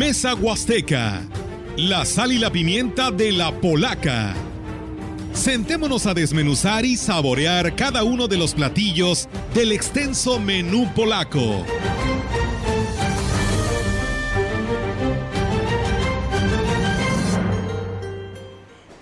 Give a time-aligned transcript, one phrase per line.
[0.00, 1.20] Mesa Huasteca,
[1.76, 4.32] la sal y la pimienta de la polaca.
[5.34, 11.66] Sentémonos a desmenuzar y saborear cada uno de los platillos del extenso menú polaco.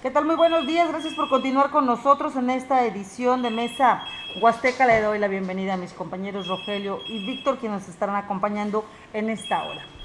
[0.03, 0.25] ¿Qué tal?
[0.25, 0.89] Muy buenos días.
[0.89, 4.03] Gracias por continuar con nosotros en esta edición de Mesa
[4.43, 4.85] Huasteca.
[4.85, 9.63] Le doy la bienvenida a mis compañeros Rogelio y Víctor, quienes estarán acompañando en esta
[9.63, 9.98] hora.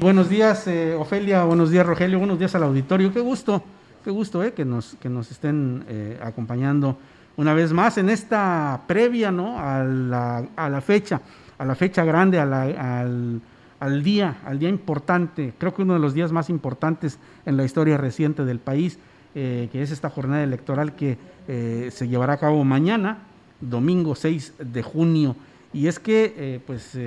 [0.00, 1.44] Buenos días, eh, Ofelia.
[1.44, 2.18] Buenos días, Rogelio.
[2.18, 3.12] Buenos días al auditorio.
[3.12, 3.62] Qué gusto,
[4.04, 6.96] qué gusto eh, que, nos, que nos estén eh, acompañando
[7.36, 9.58] una vez más en esta previa ¿no?
[9.58, 11.20] a, la, a la fecha,
[11.58, 12.62] a la fecha grande, a la,
[13.00, 13.40] al
[13.80, 17.64] al día, al día importante, creo que uno de los días más importantes en la
[17.64, 18.98] historia reciente del país,
[19.34, 21.16] eh, que es esta jornada electoral que
[21.46, 23.18] eh, se llevará a cabo mañana,
[23.60, 25.36] domingo 6 de junio.
[25.72, 26.98] Y es que, eh, pues,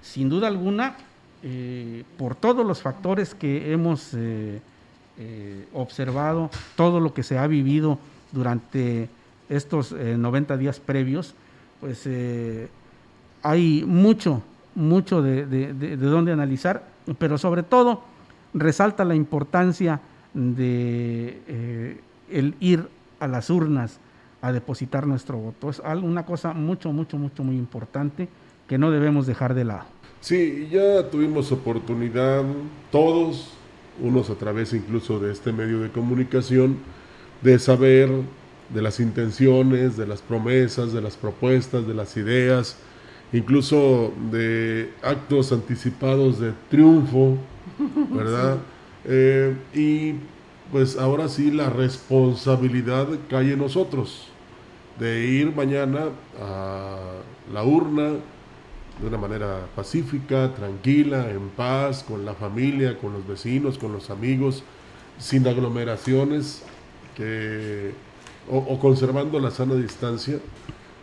[0.00, 0.96] sin duda alguna,
[2.16, 4.16] por todos los factores que hemos
[5.72, 7.98] observado, todo lo que se ha vivido
[8.32, 9.08] durante
[9.48, 11.34] estos 90 días previos,
[11.80, 12.08] pues
[13.42, 14.42] hay mucho,
[14.74, 16.84] mucho de, de, dónde analizar,
[17.18, 18.02] pero sobre todo
[18.54, 20.00] resalta la importancia
[20.34, 22.00] de eh,
[22.30, 22.88] el ir
[23.20, 23.98] a las urnas
[24.40, 25.70] a depositar nuestro voto.
[25.70, 28.28] Es una cosa mucho, mucho, mucho, muy importante
[28.68, 29.86] que no debemos dejar de lado.
[30.20, 32.44] Sí, ya tuvimos oportunidad
[32.90, 33.52] todos,
[34.00, 36.78] unos a través incluso de este medio de comunicación,
[37.42, 38.10] de saber
[38.68, 42.76] de las intenciones, de las promesas, de las propuestas, de las ideas,
[43.32, 47.36] incluso de actos anticipados de triunfo,
[48.10, 48.58] ¿verdad?
[49.04, 50.14] Eh, y
[50.72, 54.28] pues ahora sí la responsabilidad cae en nosotros
[54.98, 56.06] de ir mañana
[56.40, 56.96] a
[57.52, 58.16] la urna
[59.00, 64.10] de una manera pacífica, tranquila, en paz, con la familia, con los vecinos, con los
[64.10, 64.62] amigos,
[65.18, 66.62] sin aglomeraciones
[67.16, 67.92] que,
[68.50, 70.38] o conservando la sana distancia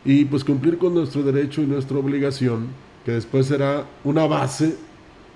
[0.06, 2.68] y pues cumplir con nuestro derecho y nuestra obligación,
[3.04, 4.76] que después será una base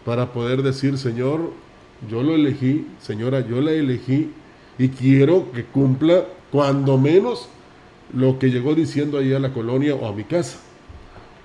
[0.06, 1.52] para poder decir, Señor,
[2.10, 4.32] yo lo elegí, señora, yo la elegí
[4.78, 7.50] y quiero que cumpla cuando menos
[8.14, 10.60] lo que llegó diciendo ahí a la colonia o a mi casa,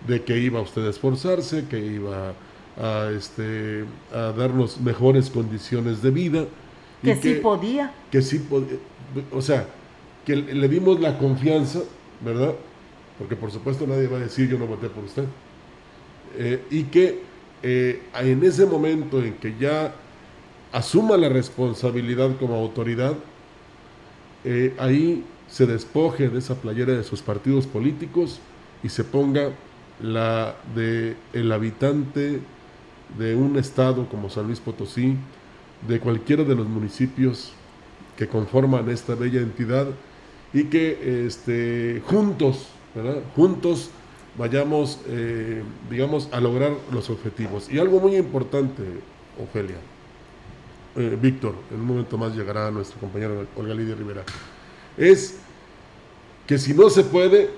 [0.06, 2.34] de que iba usted a esforzarse, que iba
[2.76, 6.44] a, este, a darnos mejores condiciones de vida.
[7.03, 7.92] Que, sí podía.
[8.10, 8.78] Que sí podía.
[9.32, 9.66] O sea,
[10.25, 11.81] que le dimos la confianza,
[12.25, 12.54] ¿verdad?
[13.19, 15.25] porque por supuesto nadie va a decir yo no voté por usted.
[16.37, 17.20] Eh, y que
[17.62, 19.94] eh, en ese momento en que ya
[20.72, 23.14] asuma la responsabilidad como autoridad,
[24.44, 28.41] eh, ahí se despoje de esa playera de sus partidos políticos
[28.82, 29.50] y se ponga
[30.00, 32.41] la de el habitante
[33.19, 35.16] de un estado como San Luis Potosí,
[35.87, 37.53] de cualquiera de los municipios
[38.16, 39.87] que conforman esta bella entidad
[40.53, 42.69] y que este, juntos
[43.34, 43.91] juntos
[44.37, 47.71] vayamos, eh, digamos, a lograr los objetivos.
[47.71, 48.82] Y algo muy importante,
[49.43, 49.76] Ofelia,
[50.97, 54.22] eh, Víctor, en un momento más llegará nuestro compañero Olga Lidia Rivera,
[54.97, 55.38] es
[56.47, 57.50] que si no se puede,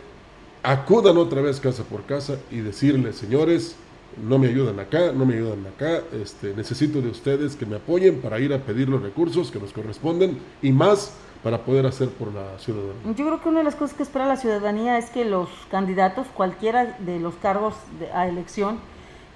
[0.66, 3.76] acudan otra vez casa por casa y decirle, señores,
[4.20, 8.20] no me ayudan acá, no me ayudan acá, este, necesito de ustedes que me apoyen
[8.20, 12.34] para ir a pedir los recursos que nos corresponden y más para poder hacer por
[12.34, 13.14] la ciudadanía?
[13.14, 16.26] Yo creo que una de las cosas que espera la ciudadanía es que los candidatos,
[16.34, 17.74] cualquiera de los cargos
[18.12, 18.80] a elección,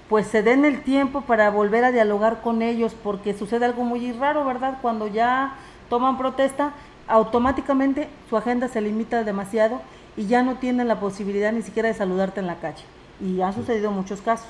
[0.09, 4.11] pues se den el tiempo para volver a dialogar con ellos, porque sucede algo muy
[4.11, 4.79] raro, ¿verdad?
[4.81, 5.55] Cuando ya
[5.89, 6.73] toman protesta,
[7.07, 9.79] automáticamente su agenda se limita demasiado
[10.17, 12.83] y ya no tienen la posibilidad ni siquiera de saludarte en la calle.
[13.19, 14.49] Y han sucedido muchos casos.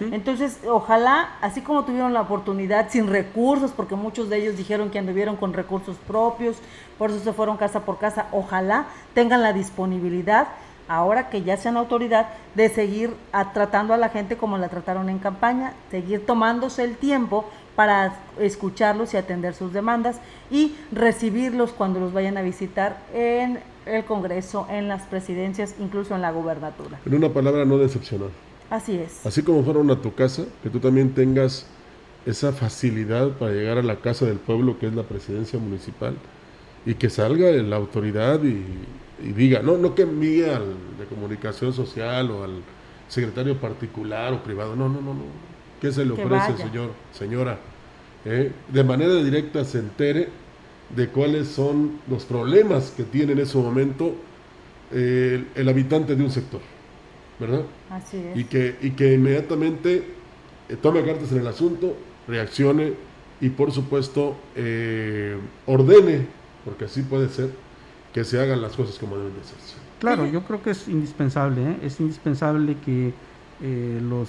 [0.00, 4.98] Entonces, ojalá, así como tuvieron la oportunidad sin recursos, porque muchos de ellos dijeron que
[4.98, 6.56] anduvieron con recursos propios,
[6.96, 10.48] por eso se fueron casa por casa, ojalá tengan la disponibilidad,
[10.88, 13.14] ahora que ya sean autoridad, de seguir
[13.52, 17.44] tratando a la gente como la trataron en campaña, seguir tomándose el tiempo
[17.74, 20.20] para escucharlos y atender sus demandas
[20.50, 26.22] y recibirlos cuando los vayan a visitar en el Congreso, en las presidencias, incluso en
[26.22, 27.00] la gubernatura.
[27.06, 28.28] En una palabra, no decepcionar.
[28.68, 29.24] Así es.
[29.24, 31.66] Así como fueron a tu casa, que tú también tengas
[32.26, 36.16] esa facilidad para llegar a la casa del pueblo, que es la presidencia municipal,
[36.84, 38.64] y que salga la autoridad y,
[39.32, 42.62] diga, no, no que envíe al de comunicación social o al
[43.08, 45.46] secretario particular o privado, no, no, no, no.
[45.80, 47.58] ¿Qué se le ofrece, señor, señora?
[48.24, 48.50] ¿Eh?
[48.68, 50.28] De manera directa se entere
[50.94, 54.14] de cuáles son los problemas que tiene en ese momento
[54.92, 56.60] el habitante de un sector.
[57.38, 57.62] ¿verdad?
[57.90, 58.36] Así es.
[58.36, 60.04] Y que, y que inmediatamente
[60.68, 61.96] eh, tome cartas en el asunto
[62.26, 62.94] reaccione
[63.40, 65.36] y por supuesto eh,
[65.66, 66.26] ordene,
[66.64, 67.50] porque así puede ser,
[68.12, 69.56] que se hagan las cosas como deben de ser.
[70.00, 71.78] Claro, yo creo que es indispensable, ¿eh?
[71.82, 73.12] es indispensable que
[73.62, 74.28] eh, los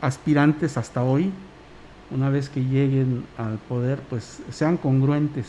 [0.00, 1.30] aspirantes hasta hoy,
[2.10, 5.46] una vez que lleguen al poder, pues sean congruentes.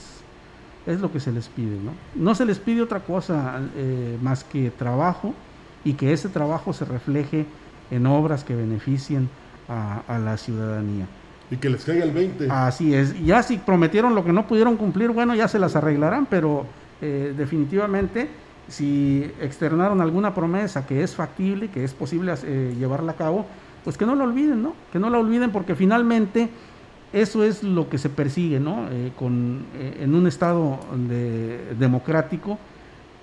[0.85, 1.93] Es lo que se les pide, ¿no?
[2.15, 3.61] No se les pide otra cosa
[4.21, 5.35] más que trabajo
[5.83, 7.45] y que ese trabajo se refleje
[7.91, 9.29] en obras que beneficien
[9.67, 11.05] a la ciudadanía.
[11.51, 12.47] Y que les caiga el 20.
[12.49, 13.13] Así es.
[13.25, 16.65] Ya si prometieron lo que no pudieron cumplir, bueno, ya se las arreglarán, pero
[17.01, 18.29] eh, definitivamente
[18.69, 23.45] si externaron alguna promesa que es factible, que es posible eh, llevarla a cabo,
[23.83, 24.73] pues que no la olviden, ¿no?
[24.91, 26.49] Que no la olviden porque finalmente
[27.13, 28.87] eso es lo que se persigue, ¿no?
[28.89, 30.79] Eh, con, en un Estado
[31.77, 32.57] democrático,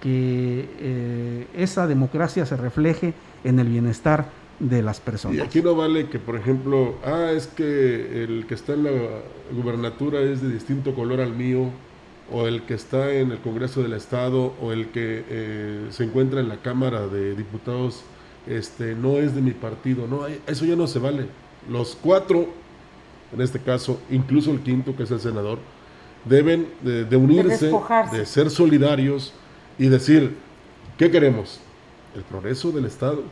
[0.01, 4.27] que esa democracia se refleje en el bienestar
[4.59, 5.37] de las personas.
[5.37, 8.91] Y aquí no vale que, por ejemplo, ah, es que el que está en la
[9.53, 11.71] gubernatura es de distinto color al mío,
[12.31, 16.41] o el que está en el Congreso del Estado, o el que eh, se encuentra
[16.41, 18.03] en la Cámara de Diputados,
[18.49, 20.07] este, no es de mi partido.
[20.07, 21.27] No, eso ya no se vale.
[21.69, 22.49] Los cuatro,
[23.33, 25.59] en este caso, incluso el quinto, que es el senador,
[26.25, 27.71] deben de unirse,
[28.13, 29.33] de ser solidarios
[29.79, 30.35] y decir,
[30.97, 31.61] ¿qué queremos?
[32.15, 33.23] El progreso del Estado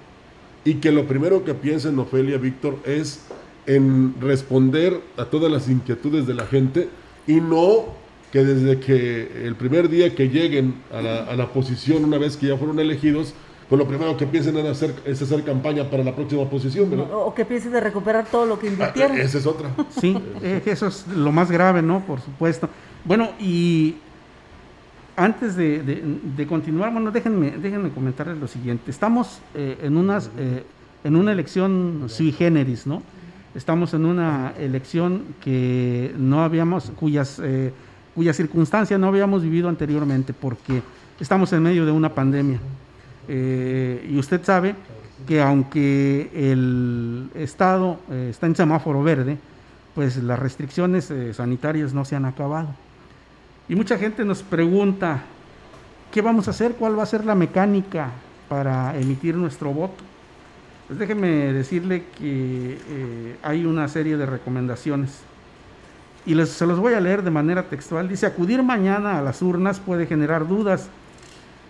[0.66, 3.20] y que lo primero que piensen Ofelia, Víctor, es
[3.66, 6.88] en responder a todas las inquietudes de la gente
[7.26, 7.94] y no
[8.32, 12.56] que desde que el primer día que lleguen a la, posición, una vez que ya
[12.56, 13.32] fueron elegidos,
[13.68, 17.34] pues lo primero que piensen en hacer es hacer campaña para la próxima posición, O
[17.34, 19.16] que piensen de recuperar todo lo que invirtieron.
[19.16, 19.70] Ah, esa es otra.
[20.00, 22.00] Sí, eh, eso es lo más grave, ¿no?
[22.00, 22.68] Por supuesto.
[23.04, 23.96] Bueno, y
[25.16, 28.90] antes de, continuar, bueno, déjenme, déjenme comentarles lo siguiente.
[28.90, 30.64] Estamos eh, en, unas, eh,
[31.04, 33.02] en una elección sui generis, ¿no?
[33.54, 37.72] Estamos en una elección que no habíamos, cuyas, eh,
[38.14, 40.82] cuya circunstancia no habíamos vivido anteriormente, porque
[41.18, 42.60] estamos en medio de una pandemia.
[43.28, 44.74] Y usted sabe
[45.26, 49.38] que aunque el Estado está en semáforo verde,
[49.94, 52.68] pues las restricciones sanitarias no se han acabado.
[53.68, 55.22] Y mucha gente nos pregunta,
[56.12, 56.74] ¿qué vamos a hacer?
[56.74, 58.10] ¿Cuál va a ser la mecánica
[58.48, 60.04] para emitir nuestro voto?
[60.86, 65.18] Pues déjeme decirle que eh, hay una serie de recomendaciones.
[66.24, 68.08] Y les, se los voy a leer de manera textual.
[68.08, 70.88] Dice, acudir mañana a las urnas puede generar dudas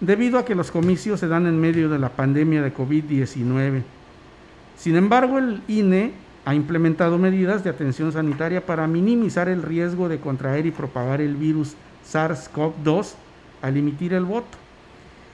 [0.01, 3.83] debido a que los comicios se dan en medio de la pandemia de COVID-19.
[4.77, 6.13] Sin embargo, el INE
[6.45, 11.35] ha implementado medidas de atención sanitaria para minimizar el riesgo de contraer y propagar el
[11.35, 11.75] virus
[12.11, 13.15] SARS-CoV-2
[13.63, 14.59] al emitir el voto.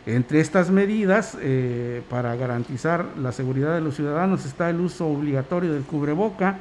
[0.06, 5.72] Entre estas medidas, eh, para garantizar la seguridad de los ciudadanos, está el uso obligatorio
[5.72, 6.58] del cubreboca,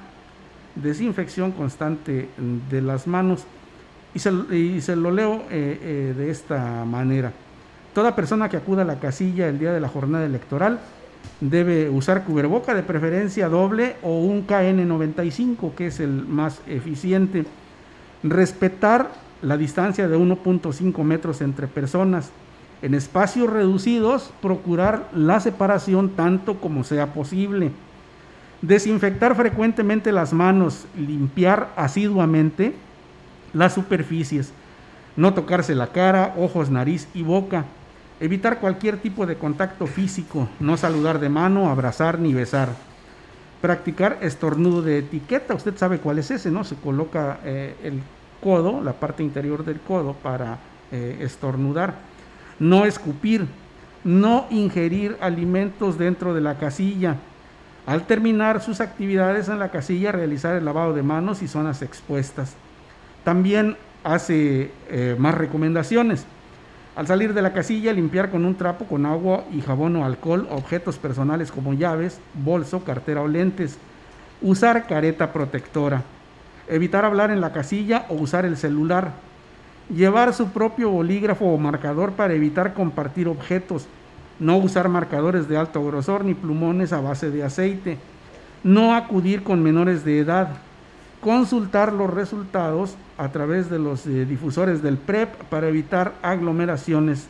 [0.76, 2.30] desinfección constante
[2.70, 3.46] de las manos,
[4.14, 7.32] y se, lo leo eh, eh, de esta manera.
[7.94, 10.80] Toda persona que acuda a la casilla el día de la jornada electoral
[11.42, 17.46] debe usar cubreboca de preferencia doble o un KN95, que es el más eficiente.
[18.24, 19.12] Respetar
[19.42, 22.32] la distancia de 1.5 metros entre personas.
[22.82, 27.72] En espacios reducidos, procurar la separación tanto como sea posible.
[28.62, 32.74] Desinfectar frecuentemente las manos, limpiar asiduamente
[33.54, 34.54] las superficies.
[35.18, 37.66] No tocarse la cara, ojos, nariz y boca.
[38.22, 40.48] Evitar cualquier tipo de contacto físico.
[40.60, 42.70] No saludar de mano, abrazar ni besar.
[43.62, 45.56] Practicar estornudo de etiqueta.
[45.56, 46.64] Usted sabe cuál es ese, ¿no?
[46.64, 48.00] Se coloca eh, el
[48.40, 50.60] codo, la parte interior del codo para
[50.92, 51.96] eh, estornudar.
[52.60, 53.48] No escupir,
[54.04, 57.16] no ingerir alimentos dentro de la casilla.
[57.88, 62.54] Al terminar sus actividades en la casilla, realizar el lavado de manos y zonas expuestas.
[63.24, 66.28] También hace eh, más recomendaciones.
[66.96, 70.48] Al salir de la casilla, limpiar con un trapo con agua y jabón o alcohol
[70.52, 73.78] objetos personales como llaves, bolso, cartera o lentes.
[74.42, 76.04] Usar careta protectora.
[76.68, 79.14] Evitar hablar en la casilla o usar el celular,
[79.94, 83.88] llevar su propio bolígrafo o marcador para evitar compartir objetos,
[84.40, 87.98] no usar marcadores de alto grosor ni plumones a base de aceite,
[88.64, 90.50] no acudir con menores de edad,
[91.22, 97.28] consultar los resultados a través de los eh, difusores del PREP para evitar aglomeraciones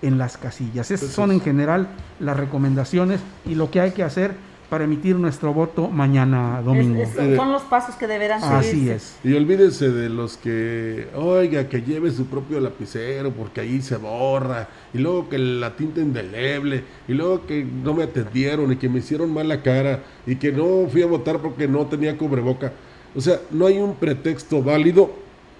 [0.00, 0.90] en las casillas.
[0.90, 1.88] Esas son en general
[2.20, 4.34] las recomendaciones y lo que hay que hacer
[4.72, 7.04] para emitir nuestro voto mañana domingo.
[7.36, 8.56] son los pasos que deberán seguir.
[8.56, 9.18] Así es.
[9.22, 14.68] Y olvídese de los que, oiga, que lleve su propio lapicero porque ahí se borra,
[14.94, 19.00] y luego que la tinta indeleble, y luego que no me atendieron y que me
[19.00, 22.72] hicieron mal la cara, y que no fui a votar porque no tenía cubreboca.
[23.14, 25.10] O sea, no hay un pretexto válido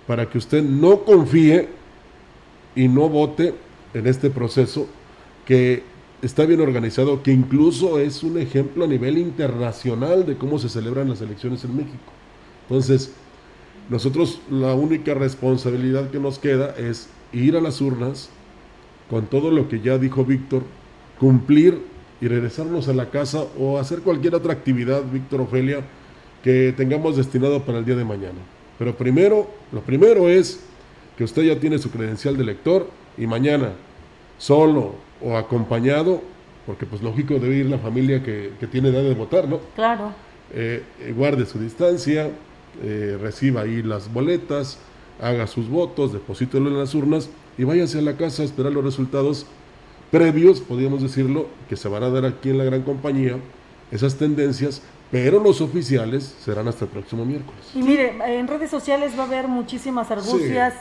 [0.07, 1.69] para que usted no confíe
[2.75, 3.55] y no vote
[3.95, 4.87] en este proceso
[5.45, 5.83] que
[6.23, 11.09] está bien organizado, que incluso es un ejemplo a nivel internacional de cómo se celebran
[11.09, 12.13] las elecciones en México.
[12.69, 13.13] Entonces,
[13.91, 18.31] nosotros la única responsabilidad que nos queda es ir a las urnas
[19.11, 20.63] con todo lo que ya dijo Víctor,
[21.19, 21.83] cumplir
[22.21, 25.85] y regresarnos a la casa o hacer cualquier otra actividad, Víctor Ofelia,
[26.43, 28.39] que tengamos destinado para el día de mañana.
[28.79, 30.61] Pero primero, lo primero es
[31.17, 33.73] que usted ya tiene su credencial de lector y mañana,
[34.39, 36.21] solo o acompañado,
[36.67, 39.61] porque pues lógico debe ir la familia que, tiene edad de votar, ¿no?
[39.75, 40.13] Claro.
[40.55, 42.31] Eh, eh, guarde su distancia,
[42.83, 44.79] eh, reciba ahí las boletas,
[45.21, 48.85] haga sus votos, deposítelo en las urnas y váyase a la casa a esperar los
[48.85, 49.47] resultados
[50.11, 53.37] previos, podríamos decirlo, que se van a dar aquí en la gran compañía,
[53.91, 57.61] esas tendencias, pero los oficiales serán hasta el próximo miércoles.
[57.75, 60.75] Y mire, en redes sociales va a haber muchísimas argucias,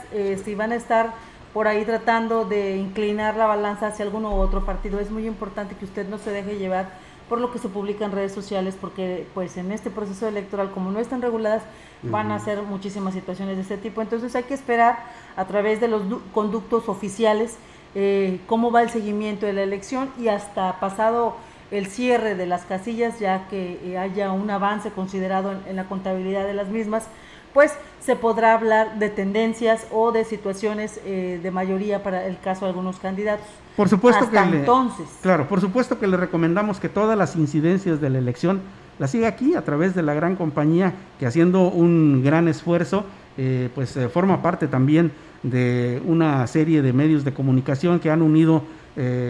[0.44, 1.12] si van a estar
[1.52, 4.98] por ahí tratando de inclinar la balanza hacia alguno u otro partido.
[4.98, 6.90] Es muy importante que usted no se deje llevar
[7.28, 10.90] por lo que se publica en redes sociales, porque pues en este proceso electoral, como
[10.90, 11.62] no están reguladas,
[12.02, 14.02] van a ser muchísimas situaciones de este tipo.
[14.02, 14.98] Entonces hay que esperar
[15.36, 16.02] a través de los
[16.34, 17.56] conductos oficiales
[17.94, 21.36] eh, cómo va el seguimiento de la elección y hasta pasado
[21.72, 26.46] el cierre de las casillas, ya que eh, haya un avance considerado en la contabilidad
[26.46, 27.08] de las mismas,
[27.52, 32.64] pues se podrá hablar de tendencias o de situaciones eh, de mayoría para el caso
[32.64, 33.46] de algunos candidatos.
[33.76, 35.06] Por supuesto Hasta que entonces.
[35.22, 38.60] claro, por supuesto que le recomendamos que todas las incidencias de la elección
[38.98, 43.04] las siga aquí a través de la gran compañía que haciendo un gran esfuerzo,
[43.38, 45.12] eh, pues eh, forma parte también
[45.42, 48.62] de una serie de medios de comunicación que han unido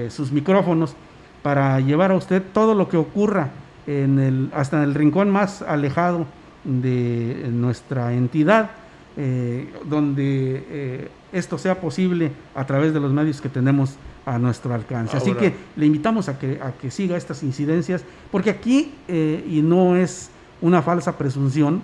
[0.08, 0.96] sus micrófonos
[1.42, 3.50] para llevar a usted todo lo que ocurra
[3.87, 6.26] en el, hasta en el rincón más alejado
[6.64, 8.70] de nuestra entidad,
[9.16, 14.72] eh, donde eh, esto sea posible a través de los medios que tenemos a nuestro
[14.72, 15.16] alcance.
[15.16, 19.62] Así que le invitamos a que, a que siga estas incidencias, porque aquí, eh, y
[19.62, 20.30] no es
[20.61, 21.82] una falsa presunción,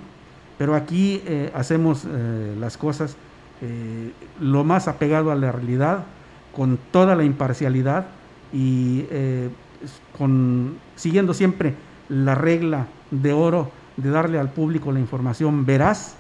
[0.57, 1.23] pero aquí
[1.55, 2.05] hacemos
[2.59, 3.17] las cosas
[4.41, 6.05] lo más apegado a la realidad,
[6.53, 8.07] con toda la imparcialidad
[8.53, 9.05] y
[10.17, 11.75] con, siguiendo siempre
[12.09, 16.15] la regla de oro de darle al público la información veraz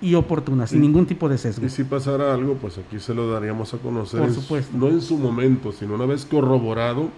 [0.00, 1.64] y oportuna, sin ningún tipo de sesgo.
[1.64, 4.20] Y si pasara algo, pues aquí se lo daríamos a conocer.
[4.20, 4.76] Por supuesto.
[4.76, 7.08] No en su momento, sino una vez corroborado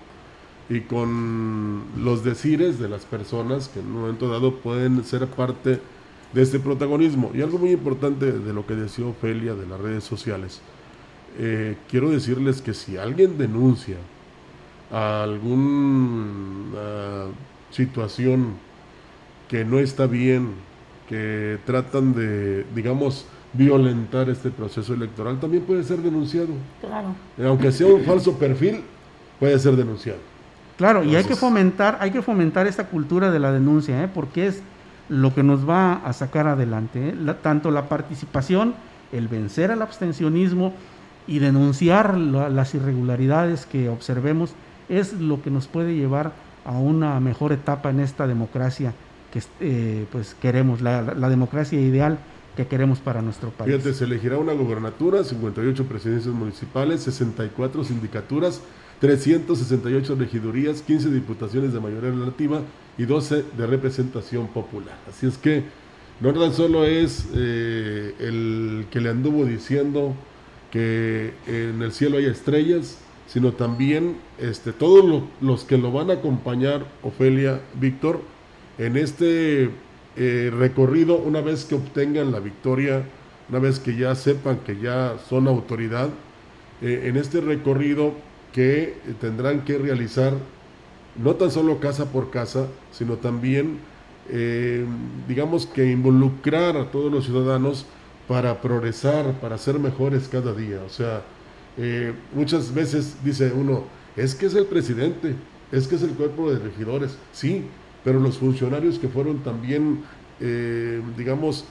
[0.69, 5.81] y con los decires de las personas que en un momento dado pueden ser parte
[6.35, 7.31] de este protagonismo.
[7.35, 10.61] Y algo muy importante de lo que decía Ofelia de las redes sociales.
[11.39, 13.97] Eh, quiero decirles que si alguien denuncia
[14.95, 16.77] alguna
[17.71, 18.55] situación
[19.49, 20.53] que no está bien,
[21.09, 26.49] que tratan de, digamos, violentar este proceso electoral, también puede ser denunciado.
[26.81, 27.15] Claro.
[27.45, 28.83] Aunque sea un falso perfil,
[29.41, 30.19] puede ser denunciado.
[30.77, 34.09] Claro, y hay que fomentar, hay que fomentar esta cultura de la denuncia, ¿eh?
[34.13, 34.63] porque es
[35.09, 37.35] lo que nos va a sacar adelante, ¿eh?
[37.43, 38.75] tanto la participación,
[39.13, 40.73] el vencer al abstencionismo
[41.27, 44.55] y denunciar las irregularidades que observemos
[44.89, 46.33] es lo que nos puede llevar
[46.65, 48.95] a una mejor etapa en esta democracia
[49.33, 52.19] que eh, pues queremos, la, democracia ideal
[52.57, 53.73] que queremos para nuestro país.
[53.73, 58.61] Fíjate, se elegirá una gubernatura, 58 presidencias municipales, 64 sindicaturas,
[59.01, 62.61] 368 regidurías, 15 diputaciones de mayoría relativa
[62.97, 64.97] y 12 de representación popular.
[65.09, 65.65] Así es que
[66.21, 70.15] no tan solo es eh, el que le anduvo diciendo
[70.71, 72.99] que en el cielo hay estrellas,
[73.35, 78.21] sino también este, todos los que lo van a acompañar, Ofelia, Víctor,
[78.79, 79.71] en este
[80.15, 83.03] eh, recorrido, una vez que obtengan la victoria,
[83.49, 86.11] una vez que ya sepan que ya son autoridad,
[86.81, 88.13] eh, en este recorrido
[88.53, 90.35] que tendrán que realizar
[91.21, 93.79] no tan solo casa por casa, sino también,
[94.31, 94.87] eh,
[95.27, 97.85] digamos que involucrar a todos los ciudadanos
[98.29, 100.81] para progresar, para ser mejores cada día.
[100.87, 101.23] O sea,
[102.35, 103.85] muchas veces dice uno,
[104.17, 105.35] es que es el presidente,
[105.73, 107.67] es que es el cuerpo de regidores, sí,
[108.05, 110.03] pero los funcionarios que fueron también,
[110.41, 111.65] eh, digamos,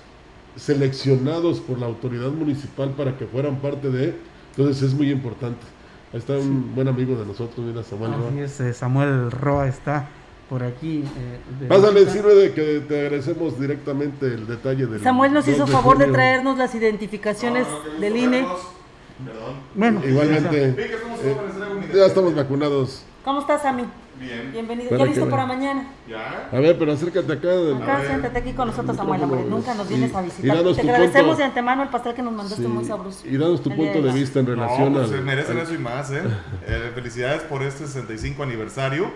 [0.56, 4.16] seleccionados por la autoridad municipal para que fueran parte de,
[4.56, 5.62] entonces es muy importante.
[6.12, 8.32] Ahí está un buen amigo de nosotros, mira Samuel Roa.
[8.36, 10.10] Eh, Samuel Roa está
[10.50, 11.04] por aquí.
[11.62, 15.02] Eh, Pásale, sirve de que te agradecemos directamente el detalle del.
[15.02, 17.66] Samuel nos hizo favor de traernos las identificaciones
[18.00, 18.46] del INE.
[19.76, 20.76] Bueno, igualmente.
[21.94, 23.04] ya estamos vacunados.
[23.24, 23.86] ¿Cómo estás, Sammy?
[24.20, 24.52] Bien.
[24.52, 24.90] Bienvenido.
[24.90, 25.88] Para ¿Ya listo para mañana?
[26.08, 26.50] ¿Ya?
[26.52, 27.48] A ver, pero acércate acá.
[27.48, 29.44] de- Acá, siéntate aquí con nosotros, Samuel, hombre.
[29.50, 30.58] Nunca nos vienes y- a y visitar.
[30.58, 31.38] danos Te tu agradecemos punto.
[31.38, 33.26] de antemano el pastel que nos mandaste Sí, muy sabroso.
[33.28, 34.20] Y danos tu El punto de hoy.
[34.20, 36.22] vista en relación no, pues, al- se merecen eso y más, ¿eh?
[36.68, 39.10] Eh, Felicidades por este 65 aniversario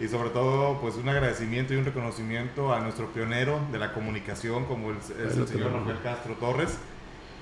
[0.00, 4.64] y sobre todo, pues un agradecimiento y un reconocimiento a nuestro pionero de la comunicación,
[4.66, 5.72] como el, el lo señor.
[5.72, 6.76] Rafael Castro Torres.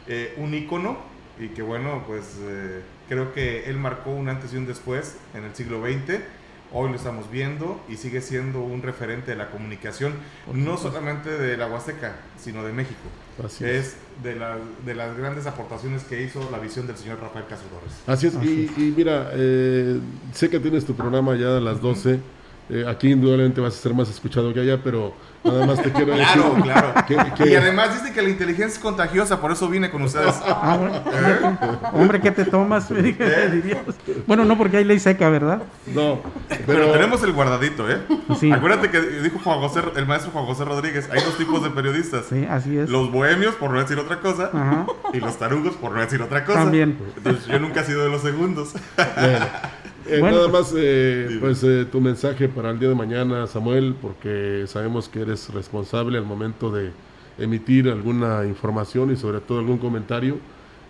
[0.06, 0.98] Eh, un ícono
[1.40, 5.44] y que bueno, pues eh, creo que él marcó un antes y un después en
[5.44, 6.20] el siglo XX.
[6.76, 10.14] Hoy lo estamos viendo y sigue siendo un referente de la comunicación,
[10.52, 12.98] no solamente de la Huasteca, sino de México.
[13.44, 13.70] Así es.
[13.70, 17.68] es de, la- de las grandes aportaciones que hizo la visión del señor Rafael Castro
[17.68, 17.94] Torres.
[18.08, 20.00] Así es, y, y mira, eh,
[20.32, 22.18] sé que tienes tu programa ya a las 12.
[22.70, 25.12] eh, aquí indudablemente vas a ser más escuchado que allá, pero
[25.44, 26.26] nada más te quiero decir.
[26.34, 26.94] Claro, claro.
[27.06, 30.34] que- que- Y además dice que la inteligencia es contagiosa, por eso vine con ustedes.
[30.46, 31.80] Ah, bueno.
[31.92, 32.88] Hombre, ¿qué te tomas?
[32.94, 33.94] Diríamos.
[34.26, 35.62] Bueno, no porque hay ley seca, ¿verdad?
[35.86, 37.98] No, Pero, pero, tenemos el guardadito, ¿eh?
[38.40, 38.50] Sí.
[38.52, 42.26] Acuérdate que dijo Juan José, el maestro Juan José Rodríguez, hay dos tipos de periodistas.
[42.28, 42.88] Sí, así es.
[42.90, 44.86] Los bohemios, por no decir otra cosa, Ajá.
[45.12, 46.60] y los tarugos, por no decir otra cosa.
[46.60, 46.98] También.
[47.16, 48.72] Entonces yo nunca he sido de los segundos.
[48.96, 49.46] bueno,
[50.06, 53.46] eh, Bueno, nada pues- más eh, pues eh, tu mensaje para el día de mañana,
[53.46, 56.90] Samuel, porque sabemos que eres responsable al momento de
[57.38, 60.38] emitir alguna información y sobre todo algún comentario.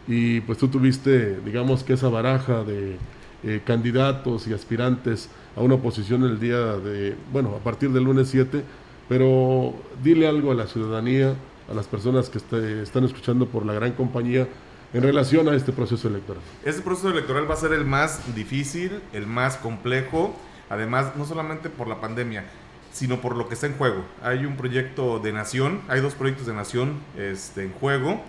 [0.06, 2.96] Y pues tú tuviste, digamos que esa baraja de
[3.44, 8.28] eh, candidatos y aspirantes a una posición el día de, bueno, a partir del lunes
[8.28, 8.62] 7,
[9.08, 11.34] pero dile algo a la ciudadanía,
[11.70, 14.46] a las personas que este- están escuchando por la gran compañía
[14.94, 16.42] en relación a este proceso electoral.
[16.64, 20.34] Este proceso electoral va a ser el más difícil, el más complejo,
[20.70, 22.44] además no solamente por la pandemia,
[22.92, 24.04] sino por lo que está en juego.
[24.22, 28.22] Hay un proyecto de nación, hay dos proyectos de nación este, en juego.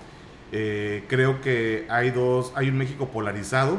[0.51, 3.77] Eh, creo que hay dos, hay un México polarizado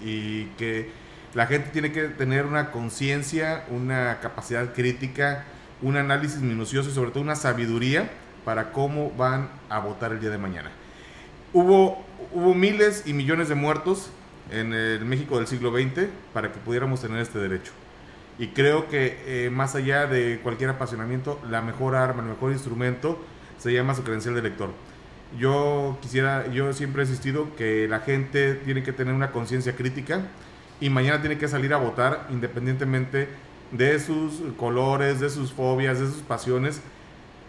[0.00, 0.90] y que
[1.34, 5.44] la gente tiene que tener una conciencia, una capacidad crítica,
[5.80, 8.10] un análisis minucioso y sobre todo una sabiduría
[8.44, 10.70] para cómo van a votar el día de mañana.
[11.52, 14.10] Hubo, hubo miles y millones de muertos
[14.50, 17.72] en el México del siglo XX para que pudiéramos tener este derecho.
[18.38, 23.18] Y creo que eh, más allá de cualquier apasionamiento, la mejor arma, el mejor instrumento
[23.58, 24.70] se llama su credencial de elector.
[25.38, 30.22] Yo quisiera, yo siempre he insistido que la gente tiene que tener una conciencia crítica
[30.80, 33.28] y mañana tiene que salir a votar independientemente
[33.70, 36.80] de sus colores, de sus fobias, de sus pasiones.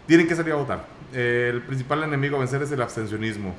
[0.06, 0.86] Tienen que salir a votar.
[1.12, 3.54] Eh, el principal enemigo a vencer es el abstencionismo.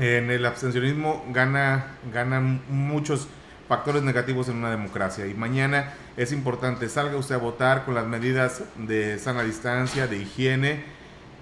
[0.00, 3.26] En el abstencionismo gana, ganan muchos
[3.66, 5.26] factores negativos en una democracia.
[5.26, 10.18] Y mañana es importante, salga usted a votar con las medidas de sana distancia, de
[10.18, 10.84] higiene.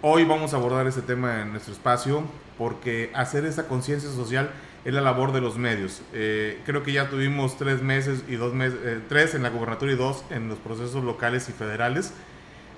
[0.01, 2.25] Hoy vamos a abordar ese tema en nuestro espacio
[2.57, 4.51] porque hacer esa conciencia social
[4.87, 6.01] es la labor de los medios.
[6.15, 9.93] Eh, creo que ya tuvimos tres meses y dos meses, eh, tres en la gubernatura
[9.93, 12.15] y dos en los procesos locales y federales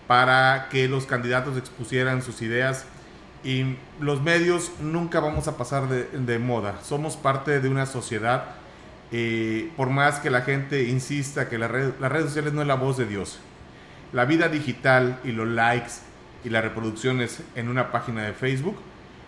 [0.09, 2.85] para que los candidatos expusieran sus ideas
[3.45, 6.81] y los medios nunca vamos a pasar de, moda.
[6.83, 8.45] Somos parte de una sociedad
[9.11, 12.67] y por más que la gente insista que la red- las redes sociales no es
[12.69, 13.39] la voz de Dios,
[14.13, 15.93] la vida digital y los likes
[16.45, 18.77] y las reproducciones en una página de Facebook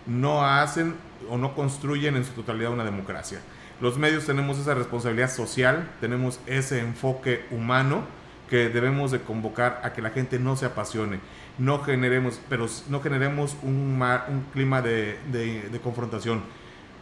[0.05, 0.95] no hacen
[1.29, 3.39] o no construyen en su totalidad una democracia.
[3.79, 8.03] Los medios tenemos esa responsabilidad social, tenemos ese enfoque humano
[8.51, 11.19] que debemos de convocar a que la gente no se apasione,
[11.57, 16.43] no generemos, pero no generemos un, ma- un clima de, de- de confrontación.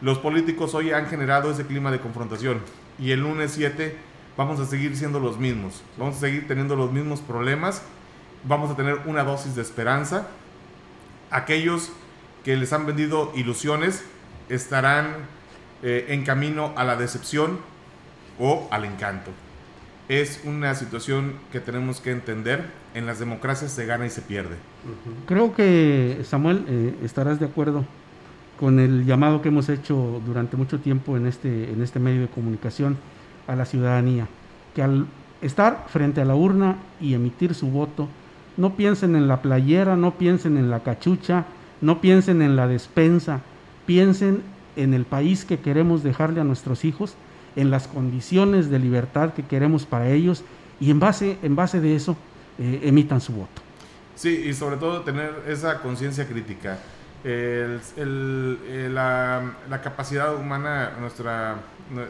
[0.00, 2.60] Los políticos hoy han generado ese clima de confrontación
[3.00, 3.96] y el lunes 7
[4.36, 7.82] vamos a seguir siendo los mismos, vamos a seguir teniendo los mismos problemas,
[8.44, 10.28] vamos a tener una dosis de esperanza.
[11.32, 11.90] Aquellos
[12.44, 14.04] que les han vendido ilusiones
[14.48, 15.16] estarán
[15.82, 17.58] eh, en camino a la decepción
[18.38, 19.32] o al encanto.
[20.10, 22.64] Es una situación que tenemos que entender.
[22.94, 24.56] En las democracias se gana y se pierde.
[25.26, 27.84] Creo que, Samuel, eh, estarás de acuerdo
[28.58, 32.26] con el llamado que hemos hecho durante mucho tiempo en este, en este medio de
[32.26, 32.96] comunicación
[33.46, 34.26] a la ciudadanía,
[34.74, 35.06] que al
[35.42, 38.08] estar frente a la urna y emitir su voto,
[38.56, 41.44] no piensen en la playera, no piensen en la cachucha,
[41.80, 43.42] no piensen en la despensa,
[43.86, 44.42] piensen
[44.74, 47.14] en el país que queremos dejarle a nuestros hijos,
[47.60, 50.42] en las condiciones de libertad que queremos para ellos
[50.80, 52.16] y en base, en base de eso
[52.58, 53.62] eh, emitan su voto.
[54.16, 56.78] Sí, y sobre todo tener esa conciencia crítica.
[57.24, 61.56] El- el- eh, la, la capacidad humana, nuestra,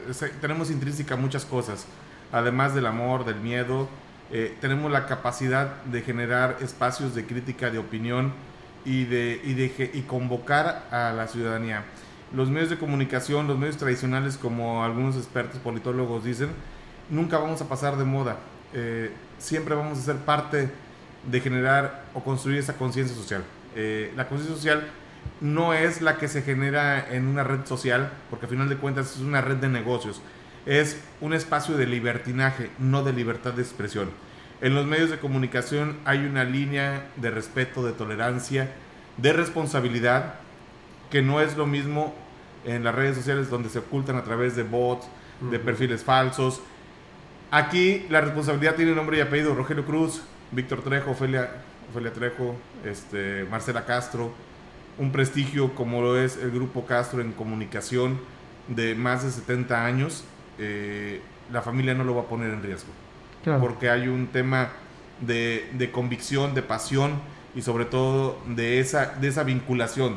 [0.08, 1.86] es- tenemos intrínseca muchas cosas,
[2.32, 3.88] además del amor, del miedo,
[4.32, 8.32] eh, tenemos la capacidad de generar espacios de crítica, de opinión
[8.84, 11.82] y de, y de y convocar a la ciudadanía.
[12.32, 16.50] Los medios de comunicación, los medios tradicionales, como algunos expertos politólogos dicen,
[17.10, 18.36] nunca vamos a pasar de moda.
[18.72, 20.70] Eh, siempre vamos a ser parte
[21.28, 23.44] de generar o construir esa conciencia social.
[23.74, 24.88] Eh, la conciencia social
[25.40, 29.16] no es la que se genera en una red social, porque al final de cuentas
[29.16, 30.22] es una red de negocios.
[30.66, 34.10] Es un espacio de libertinaje, no de libertad de expresión.
[34.60, 38.70] En los medios de comunicación hay una línea de respeto, de tolerancia,
[39.16, 40.34] de responsabilidad,
[41.10, 42.14] que no es lo mismo
[42.64, 45.06] en las redes sociales donde se ocultan a través de bots,
[45.50, 46.60] de perfiles falsos.
[47.50, 51.50] Aquí la responsabilidad tiene nombre y apellido, Rogelio Cruz, Víctor Trejo, Ofelia,
[51.90, 54.32] Ofelia Trejo, este, Marcela Castro,
[54.98, 58.18] un prestigio como lo es el Grupo Castro en comunicación
[58.68, 60.24] de más de 70 años,
[60.58, 61.20] eh,
[61.52, 62.90] la familia no lo va a poner en riesgo.
[63.58, 64.68] Porque hay un tema
[65.20, 67.12] de, de, convicción, de pasión
[67.54, 70.16] y sobre todo de esa, de esa vinculación,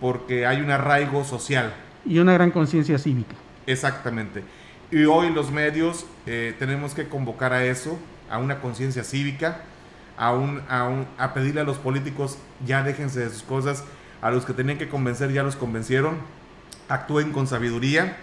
[0.00, 1.74] porque hay un arraigo social.
[2.04, 3.34] Y una gran conciencia cívica.
[3.66, 4.42] Exactamente.
[4.90, 7.98] Y hoy los medios eh, tenemos que convocar a eso,
[8.30, 9.62] a una conciencia cívica,
[10.16, 13.84] a, un, a, un, a pedirle a los políticos, ya déjense de sus cosas,
[14.20, 16.18] a los que tenían que convencer ya los convencieron,
[16.88, 18.16] actúen con sabiduría.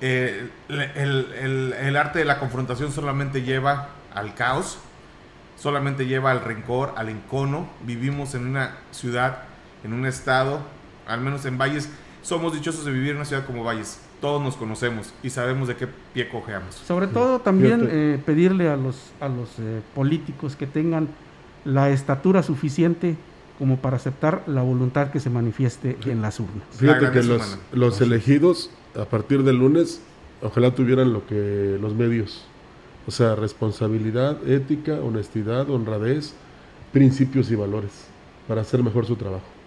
[0.00, 4.78] Eh, el, el, el, arte de la confrontación solamente lleva al caos,
[5.56, 7.68] solamente lleva al rencor, al encono.
[7.84, 9.44] Vivimos en una ciudad,
[9.84, 10.60] en un estado,
[11.08, 11.88] al menos en Valles,
[12.22, 14.00] somos dichosos de vivir en una ciudad como Valles.
[14.20, 16.74] Todos nos conocemos y sabemos de qué pie cojeamos.
[16.74, 21.08] Sobre todo también eh, pedirle a los, a los eh, políticos que tengan
[21.64, 23.16] la estatura suficiente
[23.58, 26.64] como para aceptar la voluntad que se manifieste en las urnas.
[26.72, 30.00] Fíjate que los, los elegidos a partir del lunes
[30.42, 32.44] ojalá tuvieran lo que los medios,
[33.06, 36.34] o sea, responsabilidad, ética, honestidad, honradez,
[36.92, 37.90] principios y valores
[38.46, 39.57] para hacer mejor su trabajo.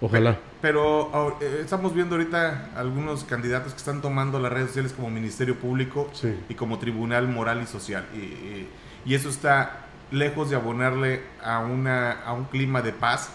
[0.00, 0.38] Ojalá.
[0.60, 5.56] Pero, eh, estamos viendo ahorita algunos candidatos que están tomando las redes sociales como Ministerio
[5.58, 6.10] Público
[6.48, 8.06] y como Tribunal Moral y Social.
[8.14, 8.66] Y,
[9.08, 13.30] y, eso está lejos de abonarle a, una, a un clima de paz,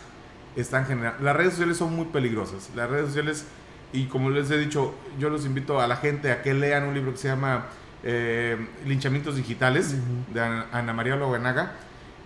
[0.55, 1.23] están generando...
[1.23, 2.69] Las redes sociales son muy peligrosas.
[2.75, 3.45] Las redes sociales,
[3.93, 6.93] y como les he dicho, yo los invito a la gente a que lean un
[6.93, 7.65] libro que se llama
[8.03, 9.95] eh, Linchamientos Digitales,
[10.33, 11.73] de Ana María Lobenaga.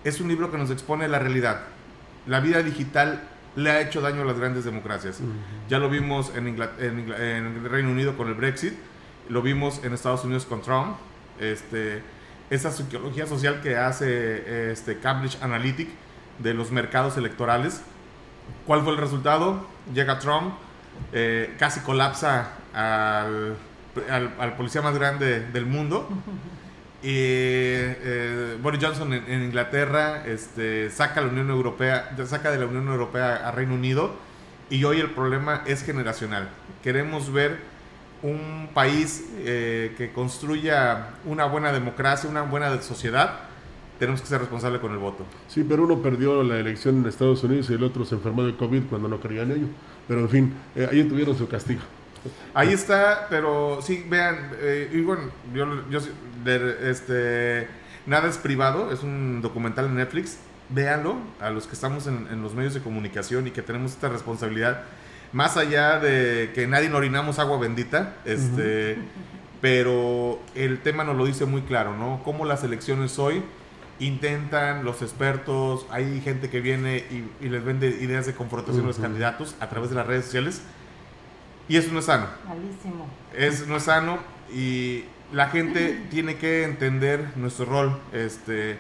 [0.04, 1.62] Es un libro que nos expone la realidad.
[2.28, 3.22] La vida digital
[3.56, 5.20] le ha hecho daño a las grandes democracias.
[5.70, 8.74] Ya lo vimos en, en, el Reino Unido con el Brexit,
[9.30, 10.98] lo vimos en Estados Unidos con Trump.
[11.40, 12.02] Este,
[12.50, 15.90] esa psicología social que hace este Cambridge Analytic
[16.40, 17.82] de los mercados electorales.
[18.66, 19.66] ¿Cuál fue el resultado?
[19.94, 20.54] Llega Trump,
[21.14, 23.56] eh, casi colapsa al,
[24.10, 26.08] al, policía más grande del mundo.
[27.06, 32.88] Y eh, Boris Johnson en, Inglaterra este, saca, la Unión Europea, saca de la Unión
[32.88, 34.16] Europea a Reino Unido.
[34.72, 36.50] Y hoy el problema es generacional.
[36.82, 37.60] Queremos ver
[38.24, 43.42] un país eh, que construya una buena democracia, una buena sociedad,
[44.00, 45.26] tenemos que ser responsables con el voto.
[45.48, 48.56] Sí, pero uno perdió la elección en Estados Unidos y el otro se enfermó de
[48.56, 49.68] COVID cuando no creía en ello.
[50.08, 51.82] Pero en fin, eh, ahí tuvieron su castigo.
[52.56, 56.00] Ahí está, pero sí, vean, eh, y bueno, yo, yo
[56.46, 57.68] este,
[58.06, 60.38] nada es privado, es un documental en Netflix,
[60.70, 64.10] véanlo, a los que estamos en, en los medios de comunicación y que tenemos esta
[64.10, 64.84] responsabilidad
[65.36, 68.98] más allá de que nadie orinamos agua bendita, este,
[69.60, 72.22] pero el tema nos lo dice muy claro, ¿no?
[72.24, 73.44] Cómo las elecciones hoy
[74.00, 77.04] intentan los expertos, hay gente que viene
[77.42, 80.62] y, les vende ideas de confrontación a los candidatos a través de las redes sociales
[81.68, 82.28] y eso no es sano.
[82.48, 83.06] Malísimo.
[83.34, 84.20] Es, no es sano
[84.54, 88.00] y la gente tiene que entender nuestro rol.
[88.14, 88.78] Este,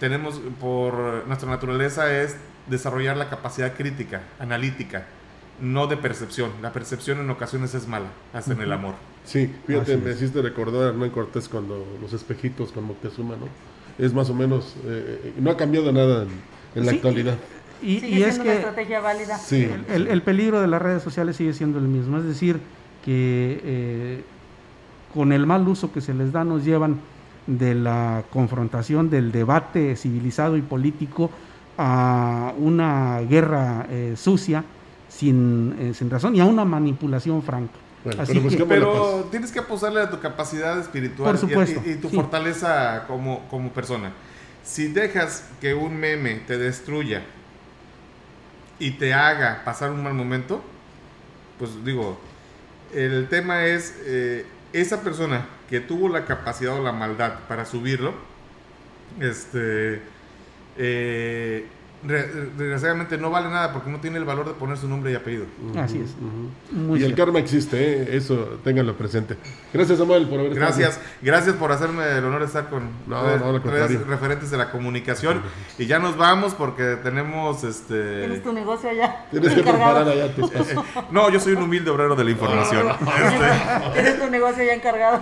[0.00, 2.36] tenemos por nuestra naturaleza es
[2.68, 5.06] desarrollar la capacidad crítica, analítica
[5.60, 6.50] no de percepción.
[6.62, 8.94] La percepción en ocasiones es mala, hasta en el amor.
[9.24, 13.48] Sí, fíjate, me hiciste recordar a Hernán Cortés cuando los espejitos con Moctezuma, ¿no?
[14.04, 16.26] Es más o menos, eh, no ha cambiado nada
[16.74, 17.36] en, la actualidad.
[17.80, 19.38] Y, es que estrategia válida.
[19.38, 22.58] Sí, el, peligro de las redes sociales sigue siendo el mismo, es decir,
[23.04, 24.24] que eh,
[25.14, 27.00] con el mal uso que se les da nos llevan
[27.46, 31.30] de la confrontación, del debate civilizado y político
[31.78, 34.64] a una guerra eh, sucia
[35.08, 37.74] sin, eh, sin razón y a una manipulación franca.
[38.68, 41.38] pero, tienes que apostarle a tu capacidad espiritual
[41.84, 44.12] y, tu fortaleza como, como persona.
[44.62, 47.22] Si dejas que un meme te destruya
[48.78, 50.62] y te haga pasar un mal momento,
[51.58, 52.18] pues digo,
[52.94, 58.12] el tema es eh, esa persona que tuvo la capacidad o la maldad para subirlo,
[59.20, 60.02] este,
[60.76, 61.66] eh,
[62.04, 65.46] desgraciadamente no vale nada porque no tiene el valor de poner su nombre y apellido.
[65.76, 66.14] Así es.
[67.00, 68.16] y el karma existe, ¿eh?
[68.16, 69.36] eso ténganlo presente.
[69.72, 71.06] Gracias Samuel por haber Gracias, estado.
[71.22, 72.90] gracias por hacerme el honor de estar con
[73.62, 75.42] tres, referentes de la comunicación.
[75.78, 78.20] Y ya nos vamos porque tenemos este.
[78.20, 79.26] Tienes tu negocio allá.
[79.30, 80.50] Tienes que preparar allá tu
[81.10, 82.88] no, yo soy un humilde obrero de la información.
[83.24, 85.20] Este, Tienes tu negocio ya encargado.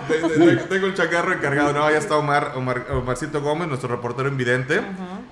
[0.69, 1.73] Tengo el chacarro encargado.
[1.73, 4.81] No, ya está Omar, Omar Omarcito Gómez, nuestro reportero invidente.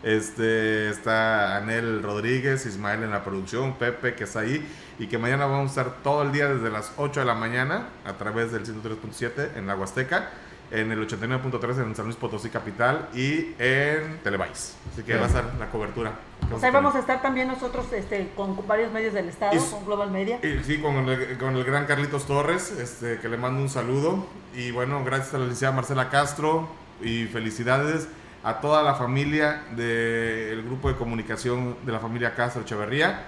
[0.04, 5.46] Este está Anel Rodríguez, Ismael en la producción, Pepe que está ahí y que mañana
[5.46, 8.66] vamos a estar todo el día desde las 8 de la mañana a través del
[8.66, 10.32] 103.7 en la Huasteca,
[10.72, 14.76] en el 89.3 en San Luis Potosí Capital y en Televais.
[14.92, 16.14] Así que va a estar la cobertura.
[16.52, 20.10] O sea, vamos a estar también nosotros este, con varios medios del Estado, con Global
[20.10, 20.40] Media.
[20.42, 24.26] Y, sí, con el, con el, gran Carlitos Torres, este, que le mando un saludo.
[24.56, 26.68] Y bueno, gracias a la licenciada Marcela Castro
[27.02, 28.08] y felicidades
[28.44, 33.24] a toda la familia del grupo de comunicación de la familia Castro Echeverría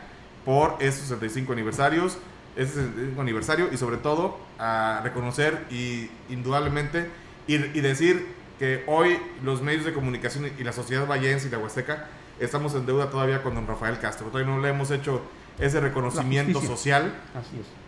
[0.45, 2.17] por estos 65 aniversarios,
[2.55, 2.79] este
[3.17, 7.09] aniversario y sobre todo a reconocer y indudablemente
[7.47, 8.27] y, y, decir
[8.59, 12.07] que hoy los medios de comunicación y la sociedad vallense y la Huasteca
[12.39, 14.27] estamos en deuda todavía con don Rafael Castro.
[14.27, 15.21] Todavía no le hemos hecho
[15.59, 17.13] ese reconocimiento social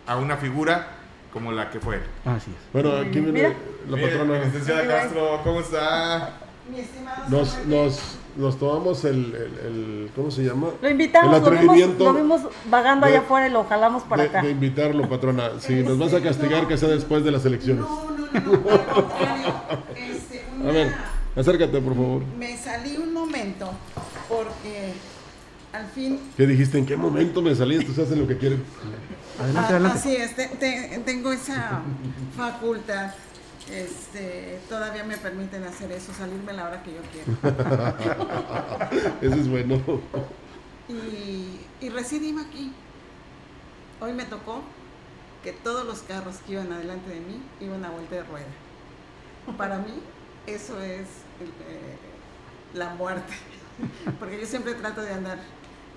[0.06, 0.88] a una figura
[1.32, 2.00] como la que fue.
[2.24, 2.72] Así es.
[2.72, 3.54] Bueno, aquí viene
[3.88, 4.38] la patrona.
[4.44, 6.45] Licenciada Castro, ¿cómo está?
[7.28, 8.00] Nos, nos,
[8.36, 10.68] nos tomamos el, el, ¿cómo se llama?
[10.80, 14.42] Lo invitamos, lo vimos, lo vimos, vagando allá afuera y lo jalamos para acá.
[14.42, 15.60] De invitarlo, patrona.
[15.60, 17.84] Si nos vas a castigar, que sea después de las elecciones.
[17.84, 19.54] No, no, no, al contrario.
[19.96, 20.92] Este, a ver,
[21.34, 22.22] acércate, por favor.
[22.38, 23.70] Me salí un momento
[24.28, 24.92] porque
[25.72, 26.20] al fin...
[26.36, 26.78] ¿Qué dijiste?
[26.78, 27.76] ¿En qué momento me salí?
[27.76, 28.62] Estos hacen lo que quieren.
[29.38, 29.98] Adelante, adelante.
[29.98, 31.82] Así es, te, tengo esa
[32.36, 33.10] facultad.
[33.70, 37.36] Este, todavía me permiten hacer eso, salirme a la hora que yo quiero.
[39.20, 39.82] eso es bueno.
[40.88, 42.72] Y, y recién iba aquí.
[44.00, 44.62] Hoy me tocó
[45.42, 48.46] que todos los carros que iban adelante de mí iban a vuelta de rueda.
[49.56, 50.02] Para mí
[50.46, 51.06] eso es
[51.40, 51.96] eh,
[52.74, 53.32] la muerte,
[54.18, 55.38] porque yo siempre trato de andar.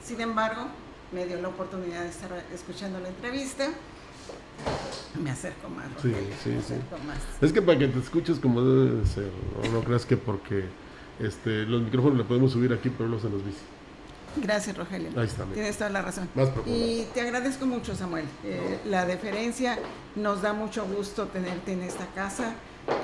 [0.04, 0.66] Sin embargo,
[1.12, 3.70] me dio la oportunidad de estar escuchando la entrevista
[5.22, 5.88] me acerco más.
[6.02, 6.74] Sí, sí, sí.
[7.42, 9.32] Es que para que te escuches como debe ser,
[9.64, 9.72] ¿no?
[9.72, 10.66] no creas que porque
[11.20, 13.60] este, los micrófonos le podemos subir aquí, pero no se los dice.
[14.38, 15.10] Gracias, Rogelio.
[15.18, 15.44] Ahí está.
[15.46, 16.30] Tienes toda la razón.
[16.66, 18.26] y te agradezco mucho, Samuel.
[18.44, 19.80] Eh, la deferencia,
[20.16, 22.54] nos da mucho gusto tenerte en esta casa.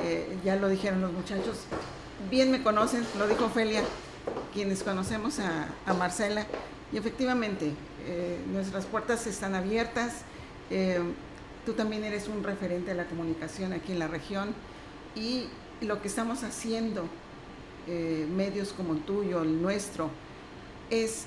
[0.03, 1.61] Eh, ya lo dijeron los muchachos.
[2.29, 3.83] Bien me conocen, lo dijo Ofelia,
[4.53, 6.45] quienes conocemos a, a Marcela.
[6.93, 7.73] Y efectivamente,
[8.05, 10.21] eh, nuestras puertas están abiertas.
[11.65, 14.53] Tú también eres un referente de la comunicación aquí en la región
[15.15, 15.47] y
[15.81, 17.05] lo que estamos haciendo,
[17.87, 20.09] eh, medios como el tuyo, el nuestro,
[20.89, 21.25] es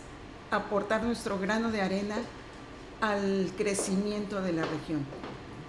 [0.50, 2.16] aportar nuestro grano de arena
[3.00, 5.04] al crecimiento de la región.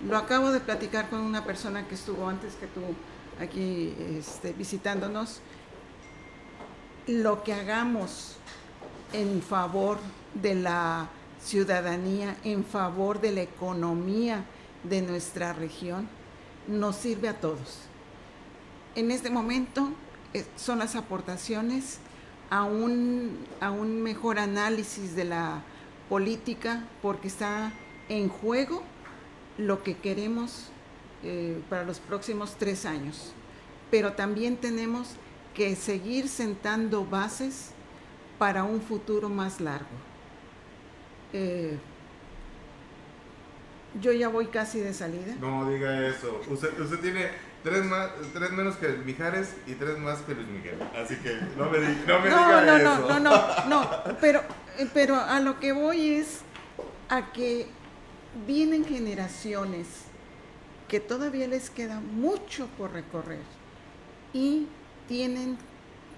[0.07, 2.81] Lo acabo de platicar con una persona que estuvo antes que tú
[3.41, 5.41] aquí este, visitándonos.
[7.07, 8.35] Lo que hagamos
[9.13, 9.97] en favor
[10.35, 11.09] de la
[11.41, 14.45] ciudadanía, en favor de la economía,
[14.83, 16.07] de nuestra región
[16.67, 17.79] nos sirve a todos.
[18.95, 19.89] En este momento
[20.33, 21.99] eh, son las aportaciones
[22.49, 25.61] a un, a un mejor análisis de la
[26.09, 27.71] política porque está
[28.09, 28.83] en juego
[29.57, 30.69] lo que queremos
[31.23, 33.33] eh, para los próximos tres años.
[33.91, 35.09] Pero también tenemos
[35.53, 37.71] que seguir sentando bases
[38.37, 39.87] para un futuro más largo.
[41.33, 41.77] Eh,
[43.99, 45.35] yo ya voy casi de salida.
[45.39, 46.41] No diga eso.
[46.49, 46.69] Usted,
[47.01, 47.29] tiene
[47.63, 50.77] tres, más, tres menos que Mijares y tres más que Luis Miguel.
[50.95, 53.07] Así que no me, no me diga no, eso.
[53.07, 54.17] No, no, no, no.
[54.21, 54.41] Pero,
[54.93, 56.41] pero a lo que voy es
[57.09, 57.67] a que
[58.47, 59.87] vienen generaciones
[60.87, 63.43] que todavía les queda mucho por recorrer
[64.33, 64.67] y
[65.07, 65.57] tienen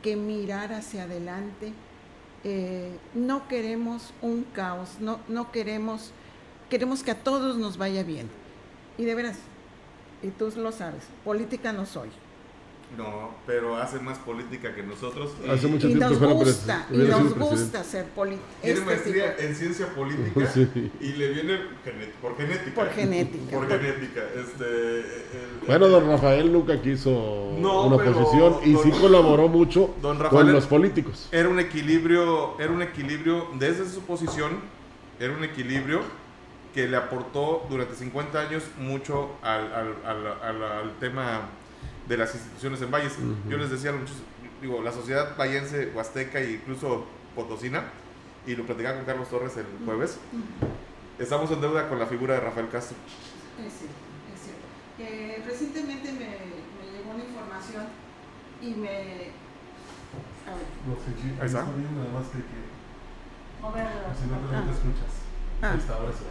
[0.02, 1.74] que mirar hacia adelante.
[2.44, 6.12] Eh, no queremos un caos, no, no queremos
[6.72, 8.30] queremos que a todos nos vaya bien.
[8.98, 9.38] Y de veras,
[10.24, 12.10] y tú lo sabes, política no soy.
[12.98, 15.32] No, pero hace más política que nosotros.
[15.46, 18.46] Y, hace mucho y tiempo nos gusta, y nos gusta ser política.
[18.62, 20.52] Tiene este maestría en ciencia política
[21.00, 21.60] y le viene
[22.22, 22.76] por genética.
[22.76, 23.52] Por genética.
[23.52, 24.22] Por genética.
[24.36, 25.06] Este,
[25.68, 29.94] bueno, don Rafael nunca quiso una oposición y sí colaboró mucho
[30.30, 31.30] con los políticos.
[31.32, 34.60] Era un equilibrio, era un equilibrio desde su posición,
[35.18, 36.02] era un equilibrio
[36.74, 40.28] que le aportó durante 50 años mucho al, al,
[40.64, 41.42] al, tema
[42.08, 43.18] de las instituciones en Valles.
[43.50, 44.16] Yo les decía a muchos,
[44.62, 47.06] digo, la sociedad vallense, huasteca e incluso
[47.36, 47.84] potosina,
[48.48, 50.18] y lo platicaba con Carlos Torres el jueves,
[51.20, 52.98] estamos en deuda con la figura de Rafael Castro.
[53.66, 53.96] Es cierto,
[54.34, 54.66] es cierto.
[55.00, 57.86] Eh, recientemente me, me, llegó una información
[58.62, 58.90] y me...
[60.48, 60.66] A ver.
[60.88, 61.64] No sé, sí, Ahí está.
[61.64, 62.72] bien, nada más que, que
[63.62, 64.74] si no te, no te Ah.
[64.74, 65.14] escuchas.
[65.62, 65.72] Ah.
[65.72, 66.26] Ahí está, ahora sí.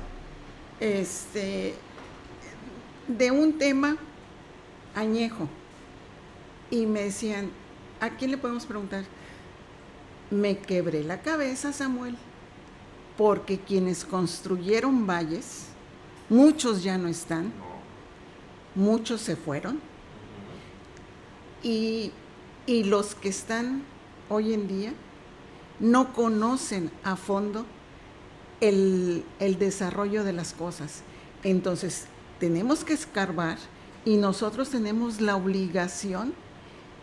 [0.81, 1.75] Este,
[3.07, 3.97] de un tema
[4.95, 5.49] añejo.
[6.71, 7.51] Y me decían,
[8.01, 9.05] ¿a quién le podemos preguntar?
[10.31, 12.17] Me quebré la cabeza, Samuel,
[13.17, 15.67] porque quienes construyeron valles,
[16.29, 17.53] muchos ya no están,
[18.75, 19.81] muchos se fueron,
[21.63, 22.13] y,
[22.67, 23.83] y los que están
[24.29, 24.93] hoy en día
[25.79, 27.67] no conocen a fondo
[28.61, 31.03] el, el desarrollo de las cosas.
[31.43, 32.07] Entonces,
[32.39, 33.59] tenemos que escarbar
[34.05, 36.35] y nosotros tenemos la obligación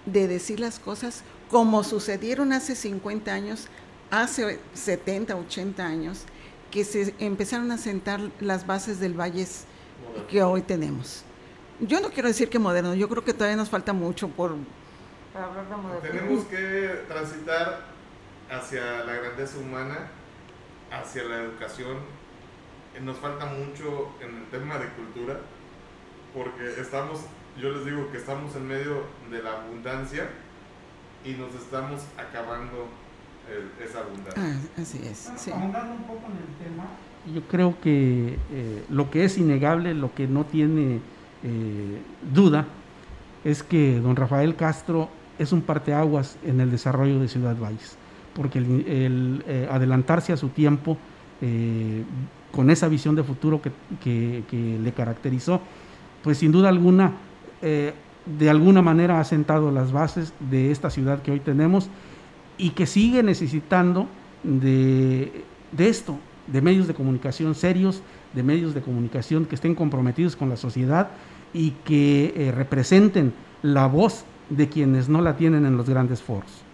[0.06, 3.68] de decir las cosas como sucedieron hace 50 años,
[4.12, 6.24] hace 70, 80 años,
[6.72, 9.48] que se empezaron a sentar las bases del valle
[10.30, 11.24] que hoy tenemos.
[11.80, 14.56] Yo no quiero decir que moderno, yo creo que todavía nos falta mucho por...
[15.34, 15.68] Para hablar
[16.02, 16.10] de.
[16.10, 17.86] Tenemos que transitar
[18.50, 20.10] hacia la grandeza humana,
[20.92, 21.98] hacia la educación.
[22.96, 25.40] Eh, Nos falta mucho en el tema de cultura,
[26.34, 27.22] porque estamos,
[27.62, 30.28] yo les digo que estamos en medio de la abundancia
[31.26, 32.88] y nos estamos acabando
[33.52, 34.44] el- esa abundancia.
[34.44, 35.52] Ah, así es, sí.
[35.52, 36.86] Ahondando un poco en el tema,
[37.34, 41.00] yo creo que eh, lo que es innegable, lo que no tiene
[41.44, 42.02] eh,
[42.34, 42.66] duda,
[43.44, 47.96] es que don Rafael Castro es un parteaguas en el desarrollo de Ciudad Valles,
[48.38, 50.98] porque el, eh, adelantarse a su tiempo
[51.42, 52.04] eh,
[52.52, 55.60] con esa visión de futuro que, que- le caracterizó,
[56.24, 57.14] pues sin duda alguna,
[57.62, 57.94] eh,
[58.26, 61.90] de alguna manera ha sentado las bases de esta ciudad que hoy tenemos
[62.58, 64.08] y que sigue necesitando
[64.44, 68.02] de, de esto, de medios de comunicación serios,
[68.34, 71.10] de medios de comunicación que estén comprometidos con la sociedad
[71.54, 76.67] y que representen la voz de quienes no la tienen en los grandes foros.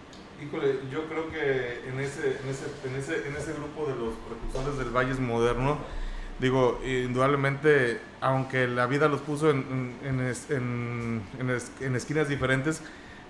[0.46, 4.14] Híjole, yo creo que en ese, en ese, en ese, en ese grupo de los
[4.28, 5.78] precursores del Valles moderno,
[6.38, 11.96] digo, indudablemente, aunque la vida los puso en, en, en es- en- en es- en
[11.96, 12.82] esquinas diferentes,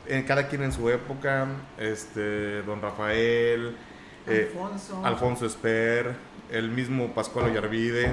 [0.09, 1.47] eh, cada quien en su época,
[1.79, 3.77] este, don Rafael,
[4.27, 5.01] eh, Alfonso.
[5.05, 6.15] Alfonso Esper,
[6.51, 8.13] el mismo Pascual Ollarvide,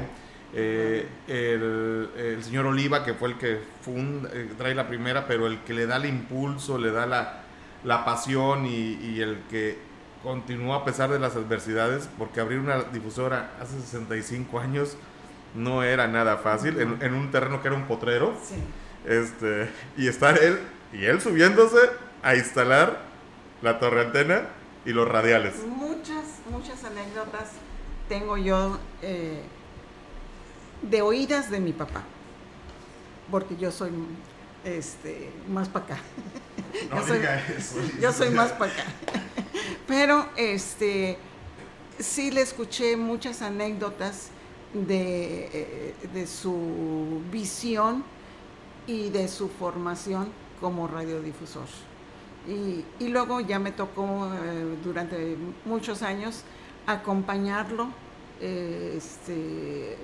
[0.53, 5.47] eh, el, el señor Oliva, que fue el que funda, eh, trae la primera, pero
[5.47, 7.40] el que le da el impulso, le da la,
[7.83, 9.77] la pasión y, y el que
[10.23, 14.95] continúa a pesar de las adversidades, porque abrir una difusora hace 65 años
[15.55, 18.55] no era nada fácil, en, en un terreno que era un potrero, Sí.
[19.05, 20.59] este, y estar él,
[20.93, 21.77] y él subiéndose
[22.23, 22.99] a instalar
[23.61, 24.43] la torre antena
[24.85, 25.55] y los radiales.
[25.67, 27.51] Muchas, muchas anécdotas
[28.07, 29.41] tengo yo eh,
[30.83, 32.03] de oídas de mi papá,
[33.31, 33.91] porque yo soy
[34.63, 35.97] este, más para acá.
[36.89, 37.19] No Yo soy-
[37.57, 37.75] eso.
[38.01, 38.83] Yo soy más para acá.
[39.87, 41.17] Pero este
[41.99, 44.29] sí le escuché muchas anécdotas
[44.73, 48.03] de, eh, de su visión
[48.87, 50.29] y de su formación
[50.59, 51.67] como radiodifusor.
[52.47, 56.41] Y, y luego ya me tocó eh, durante muchos años
[56.87, 57.89] acompañarlo
[58.39, 59.97] eh, este,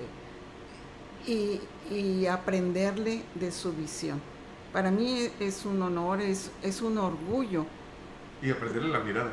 [1.26, 1.60] y,
[1.92, 4.20] y aprenderle de su visión.
[4.72, 7.66] Para mí es un honor, es, es un orgullo
[8.42, 9.30] Y aprenderle la mirada.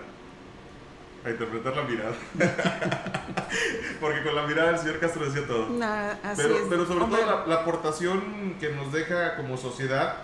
[1.25, 2.13] A interpretar la mirada.
[3.99, 5.69] Porque con la mirada el señor Castro decía todo.
[5.69, 6.61] Na- así Pero, es.
[6.69, 10.17] pero sobre Hombre, todo la, la aportación que nos deja como sociedad.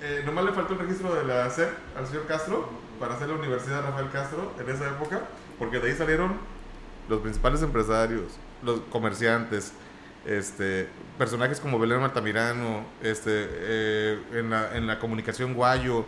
[0.00, 2.68] Eh, nomás le faltó el registro de la SEP al señor Castro
[3.00, 5.22] para hacer la Universidad Rafael Castro en esa época,
[5.58, 6.34] porque de ahí salieron
[7.08, 9.72] los principales empresarios, los comerciantes,
[10.26, 16.04] este, personajes como Belén Altamirano, este, eh, en, la, en la comunicación Guayo.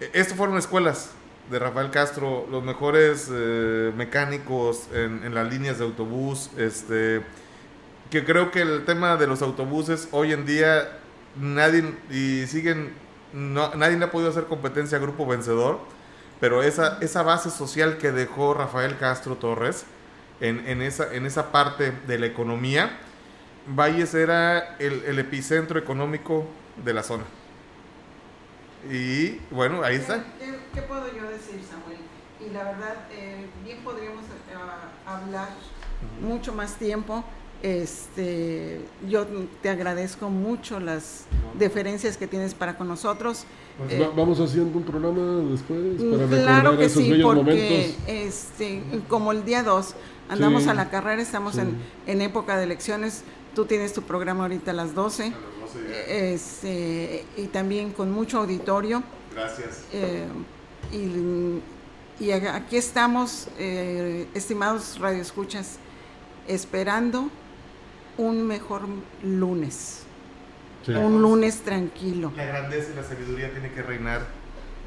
[0.00, 1.10] Eh, Estas fueron escuelas
[1.50, 7.22] de Rafael Castro, los mejores eh, mecánicos en, las líneas de autobús, este,
[8.10, 10.98] que creo que el tema de los autobuses hoy en día
[11.36, 12.44] nadie y
[13.32, 15.78] nadie le ha podido hacer competencia a Grupo Vencedor,
[16.40, 19.84] pero esa, esa base social que dejó Rafael Castro Torres
[20.40, 22.98] en, en esa, en esa parte de la economía,
[23.68, 26.46] Valles era el, el epicentro económico
[26.84, 27.24] de la zona.
[28.90, 30.22] Y bueno, ahí está.
[30.38, 31.98] ¿Qué, qué- puedo yo decir, Samuel?
[32.40, 35.48] Y la verdad, eh, bien podríamos eh, hablar
[36.20, 37.24] mucho más tiempo,
[37.62, 39.26] Este, yo
[39.62, 41.24] te agradezco mucho las
[41.58, 43.44] deferencias que tienes para con nosotros.
[43.78, 47.52] Pues Eh, vamos haciendo un programa después para claro recordar que esos sí, bellos porque
[47.52, 47.96] momentos.
[48.06, 49.94] este, como el día 2
[50.28, 51.60] andamos Sí, a la carrera, estamos sí.
[51.60, 51.76] en,
[52.06, 53.22] en época de elecciones,
[53.54, 55.32] tú tienes tu programa ahorita a las 12,
[56.08, 59.02] este, y también con mucho auditorio.
[59.34, 59.84] Gracias.
[59.92, 60.24] Eh,
[60.92, 65.78] y, y a- aquí estamos, eh, estimados radioescuchas,
[66.48, 67.28] esperando
[68.18, 68.82] un mejor
[69.22, 70.02] lunes.
[70.84, 70.92] Sí.
[70.92, 72.32] Un lunes tranquilo.
[72.36, 74.22] La grandeza y la sabiduría tiene que reinar.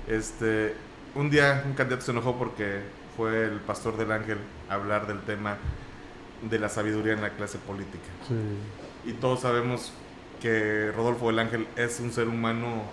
[0.07, 0.75] Este,
[1.15, 2.81] un día un candidato se enojó porque
[3.17, 4.37] fue el pastor del ángel
[4.69, 5.57] a hablar del tema
[6.49, 8.07] de la sabiduría en la clase política.
[8.27, 9.09] Sí.
[9.09, 9.91] Y todos sabemos
[10.41, 12.83] que Rodolfo del Ángel es un ser humano,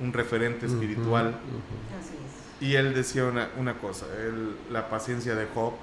[0.00, 1.28] un referente espiritual.
[2.00, 2.66] Así es.
[2.66, 5.74] Y él decía una, una cosa, él- la paciencia de Job,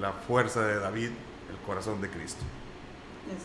[0.00, 1.10] la fuerza de David,
[1.50, 2.42] el corazón de Cristo.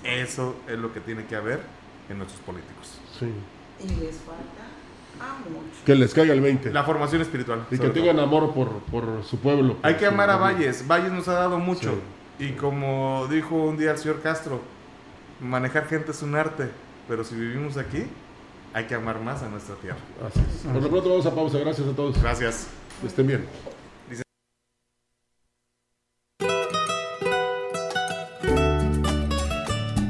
[0.03, 1.61] Eso es lo que tiene que haber
[2.09, 2.99] en nuestros políticos.
[3.19, 3.31] Sí.
[3.83, 4.67] Y les falta
[5.19, 5.85] a mucho.
[5.85, 6.71] Que les caiga el 20.
[6.71, 7.65] La formación espiritual.
[7.69, 7.93] y que todo.
[7.93, 9.75] tengan amor por, por su pueblo.
[9.75, 10.87] por Hay que amar a Valles.
[10.87, 11.95] Valles nos ha dado mucho.
[12.39, 12.45] Sí.
[12.45, 14.61] Y como dijo un día el señor Castro,
[15.41, 16.69] manejar gente es un arte,
[17.07, 18.03] pero si vivimos aquí,
[18.73, 19.97] hay que amar más a nuestra tierra.
[20.27, 20.71] Así es.
[20.71, 21.57] Por lo pronto vamos a pausa.
[21.57, 22.21] Gracias a todos.
[22.21, 22.67] Gracias.
[23.01, 23.45] Que estén bien.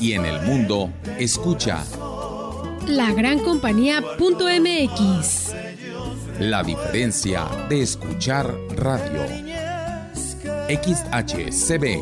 [0.00, 1.84] Y en el mundo, escucha
[2.86, 5.54] La gran compañía.mx.
[6.40, 9.22] La diferencia de escuchar radio.
[10.68, 11.98] XHCB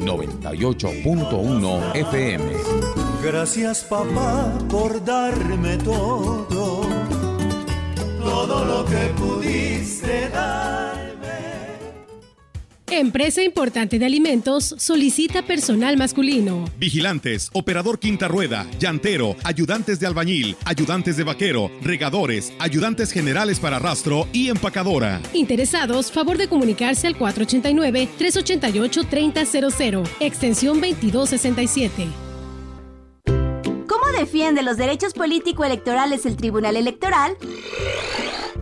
[0.00, 2.52] 98.1 FM.
[3.22, 6.82] Gracias papá por darme todo,
[8.22, 10.87] todo lo que pudiste darme.
[12.90, 16.64] Empresa importante de alimentos solicita personal masculino.
[16.78, 23.78] Vigilantes, operador quinta rueda, llantero, ayudantes de albañil, ayudantes de vaquero, regadores, ayudantes generales para
[23.78, 25.20] rastro y empacadora.
[25.34, 32.08] Interesados, favor de comunicarse al 489-388-3000, extensión 2267.
[33.86, 37.36] ¿Cómo defiende los derechos político-electorales el Tribunal Electoral?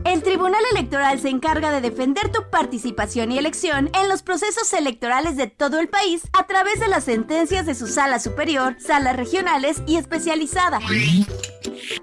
[0.05, 5.37] El Tribunal Electoral se encarga de defender tu participación y elección en los procesos electorales
[5.37, 9.83] de todo el país a través de las sentencias de su sala superior, salas regionales
[9.87, 10.79] y especializada,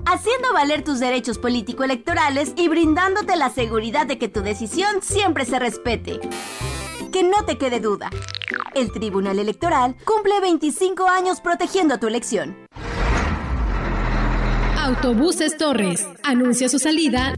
[0.05, 5.59] haciendo valer tus derechos político-electorales y brindándote la seguridad de que tu decisión siempre se
[5.59, 6.19] respete.
[7.11, 8.09] Que no te quede duda.
[8.75, 12.55] El Tribunal Electoral cumple 25 años protegiendo tu elección.
[14.79, 16.05] Autobuses Torres.
[16.23, 17.35] Anuncia su salida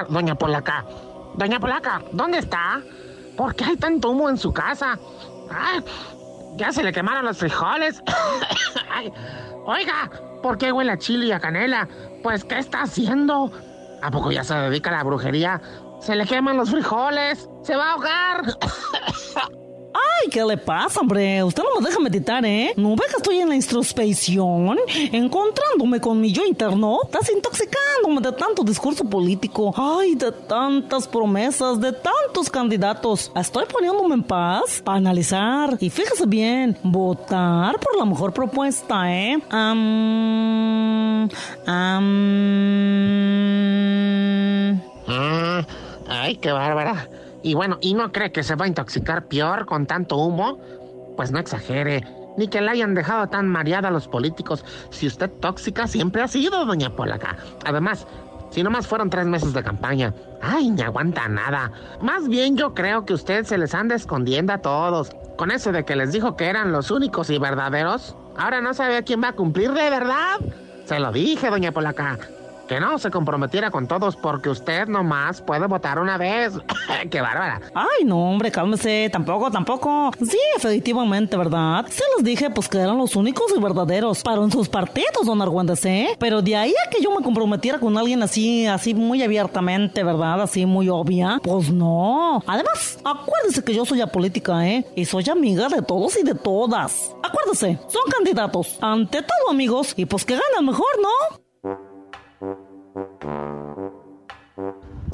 [0.10, 0.86] Doña Polaca.
[1.36, 2.82] Doña Polaca, ¿dónde está?
[3.38, 5.00] ¿Por qué hay tanto humo en su casa?
[5.50, 5.84] Ay,
[6.56, 8.02] ya se le quemaron los frijoles.
[9.66, 10.12] Oiga,
[10.44, 11.88] ¿por qué huele a chile y a canela?
[12.24, 13.52] Pues, ¿qué está haciendo?
[14.02, 15.62] ¿A poco ya se dedica a la brujería?
[16.00, 17.50] Se le queman los frijoles.
[17.64, 18.42] Se va a ahogar.
[19.94, 21.44] Ay, ¿qué le pasa, hombre?
[21.44, 22.74] Usted no me deja meditar, ¿eh?
[22.78, 24.78] ¿No ve que estoy en la introspección?
[25.12, 27.00] Encontrándome con mi yo interno.
[27.04, 29.74] Estás intoxicándome de tanto discurso político.
[29.76, 33.32] Ay, de tantas promesas, de tantos candidatos.
[33.36, 35.78] Estoy poniéndome en paz para analizar.
[35.80, 39.42] Y fíjese bien, votar por la mejor propuesta, ¿eh?
[45.08, 45.62] Ah,
[46.08, 47.10] ay, qué bárbara.
[47.44, 50.60] Y bueno, ¿y no cree que se va a intoxicar peor con tanto humo?
[51.16, 52.06] Pues no exagere,
[52.38, 54.64] ni que le hayan dejado tan mareada los políticos.
[54.90, 57.38] Si usted tóxica siempre ha sido, doña Polaca.
[57.66, 58.08] Además,
[58.52, 60.14] si nomás fueron tres meses de campaña.
[60.42, 61.72] Ay, ni aguanta nada.
[62.02, 65.12] Más bien yo creo que usted se les anda escondiendo a todos.
[65.38, 68.16] Con eso de que les dijo que eran los únicos y verdaderos.
[68.38, 70.40] Ahora no sabe a quién va a cumplirle, ¿verdad?
[70.86, 72.18] Se lo dije, doña Polaca
[72.72, 76.54] que no se comprometiera con todos porque usted nomás puede votar una vez.
[77.12, 77.60] ¡Qué bárbara!
[77.74, 79.10] Ay, no, hombre, cálmese.
[79.12, 80.10] Tampoco, tampoco.
[80.18, 81.86] Sí, efectivamente, ¿verdad?
[81.90, 84.24] Se los dije, pues que eran los únicos y verdaderos.
[84.24, 86.16] Para en sus partidos, don Argüendes, ¿eh?
[86.18, 90.42] Pero de ahí a que yo me comprometiera con alguien así, así muy abiertamente, ¿verdad?
[90.42, 91.42] Así muy obvia.
[91.44, 92.42] Pues no.
[92.48, 94.86] Además, acuérdese que yo soy apolítica, ¿eh?
[94.96, 97.14] Y soy amiga de todos y de todas.
[97.22, 98.78] Acuérdese, son candidatos.
[98.80, 99.94] Ante todo, amigos.
[99.98, 101.41] Y pues que ganan mejor, ¿no?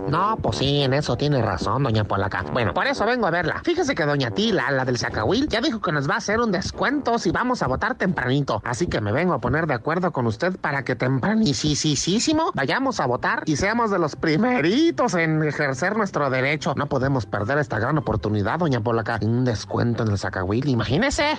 [0.09, 2.43] No, pues sí, en eso tiene razón, doña Polaca.
[2.53, 3.61] Bueno, por eso vengo a verla.
[3.63, 6.51] Fíjese que doña Tila, la del Zacahuil, ya dijo que nos va a hacer un
[6.51, 8.61] descuento si vamos a votar tempranito.
[8.63, 13.05] Así que me vengo a poner de acuerdo con usted para que tempranísimo vayamos a
[13.05, 16.73] votar y seamos de los primeritos en ejercer nuestro derecho.
[16.75, 19.19] No podemos perder esta gran oportunidad, doña Polaca.
[19.21, 21.37] Un descuento en el Zacahuil, imagínese.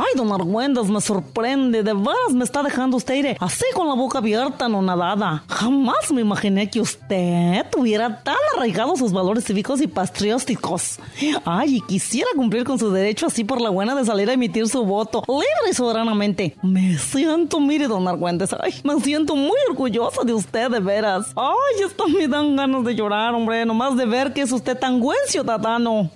[0.00, 1.82] Ay, don Argüendas, me sorprende.
[1.82, 5.42] De veras me está dejando usted ir así con la boca abierta, no nadada.
[5.48, 11.00] Jamás me imaginé que usted tuviera tan arraigados sus valores cívicos y patrióticos.
[11.44, 14.68] Ay, y quisiera cumplir con su derecho así por la buena de salir a emitir
[14.68, 16.56] su voto, libre y soberanamente.
[16.62, 21.32] Me siento, mire, don Argüendas, ay, me siento muy orgullosa de usted, de veras.
[21.34, 25.00] Ay, esto me dan ganas de llorar, hombre, nomás de ver que es usted tan
[25.00, 26.08] buen ciudadano.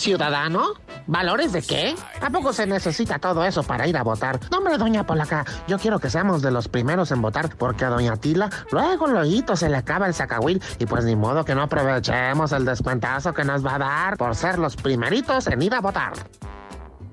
[0.00, 0.72] ¿Ciudadano?
[1.06, 1.94] ¿Valores de qué?
[2.22, 4.40] ¿A poco se necesita todo eso para ir a votar?
[4.50, 7.90] No, hombre, doña Polaca, yo quiero que seamos de los primeros en votar, porque a
[7.90, 11.60] doña Tila luego luego se le acaba el sacahuil y pues ni modo que no
[11.60, 15.82] aprovechemos el descuentazo que nos va a dar por ser los primeritos en ir a
[15.82, 16.14] votar.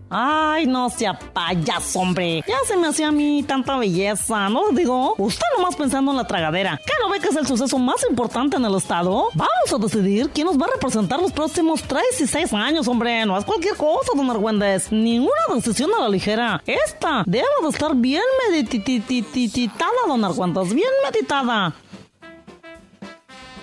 [0.09, 2.43] Ay, no sea payaso, hombre.
[2.47, 4.69] Ya se me hacía a mí tanta belleza, ¿no?
[4.71, 6.79] Digo, usted nomás pensando en la tragadera.
[6.85, 9.29] ¿Qué no ve que es el suceso más importante en el estado?
[9.33, 13.25] Vamos a decidir quién nos va a representar los próximos 3 y 6 años, hombre.
[13.25, 14.91] No es cualquier cosa, don Argüendes.
[14.91, 16.61] Ninguna decisión a la ligera.
[16.65, 20.73] Esta debe de estar bien meditada, don Argüendes.
[20.73, 21.73] Bien meditada.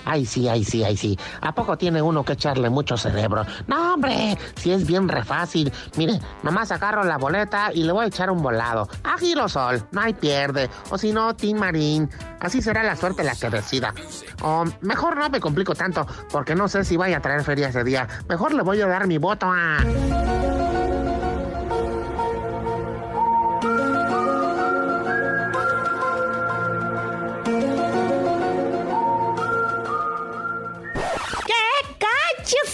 [0.05, 1.19] Ay, sí, ay, sí, ay, sí.
[1.41, 3.45] ¿A poco tiene uno que echarle mucho cerebro?
[3.67, 5.73] No, hombre, si es bien re fácil.
[5.97, 8.89] Mire, nomás agarro la boleta y le voy a echar un volado.
[9.03, 10.69] A Girosol, no hay pierde.
[10.91, 12.11] O si no, Tim Marín.
[12.41, 13.95] Así será la suerte la que decida.
[14.43, 17.85] O mejor no me complico tanto, porque no sé si vaya a traer feria ese
[17.85, 18.07] día.
[18.29, 19.79] Mejor le voy a dar mi voto a...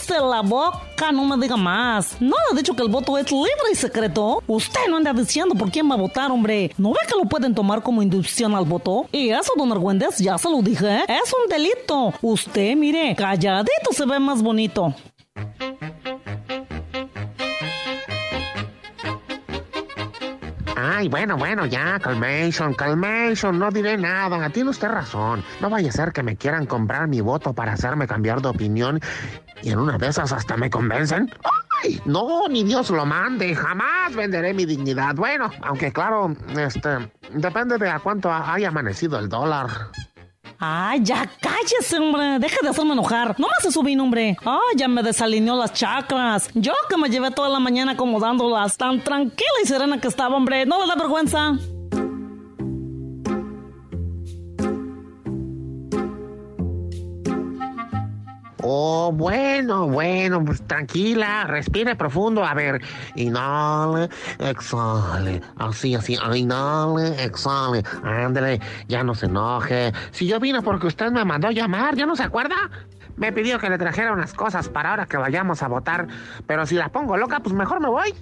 [0.08, 2.20] la la boca, no me diga más.
[2.20, 4.42] ¿No le ha dicho que el voto es libre y secreto?
[4.46, 6.72] Usted no anda diciendo por quién va a votar, hombre.
[6.76, 9.06] ¿No ve que lo pueden tomar como inducción al voto?
[9.12, 12.12] Y eso, don Argüendes, ya se lo dije, es un delito.
[12.22, 14.94] Usted, mire, calladito se ve más bonito.
[21.08, 24.50] Bueno, bueno, ya, calmation, calmation, no diré nada.
[24.50, 25.42] Tiene usted razón.
[25.60, 29.00] No vaya a ser que me quieran comprar mi voto para hacerme cambiar de opinión
[29.62, 31.30] y en una de esas hasta me convencen.
[31.82, 32.00] ¡Ay!
[32.04, 33.54] No, ni Dios lo mande.
[33.54, 35.14] Jamás venderé mi dignidad.
[35.14, 39.68] Bueno, aunque claro, este, depende de a cuánto haya amanecido el dólar.
[40.62, 42.38] Ay, ya cállese, hombre.
[42.38, 43.34] Deja de hacerme enojar.
[43.38, 44.36] No más se subí, hombre.
[44.44, 46.50] Ay, ya me desalineó las chakras.
[46.52, 48.76] Yo que me llevé toda la mañana acomodándolas.
[48.76, 50.66] Tan tranquila y serena que estaba, hombre.
[50.66, 51.54] No le da vergüenza.
[59.12, 62.44] Bueno, bueno, pues tranquila, respire profundo.
[62.44, 62.80] A ver,
[63.16, 64.08] inhale,
[64.38, 67.82] exhale, así, así, inhale, exhale.
[68.02, 69.92] Ándale, ya no se enoje.
[70.10, 72.56] Si yo vine porque usted me mandó llamar, ¿ya no se acuerda?
[73.16, 76.06] Me pidió que le trajera unas cosas para ahora que vayamos a votar,
[76.46, 78.14] pero si la pongo loca, pues mejor me voy.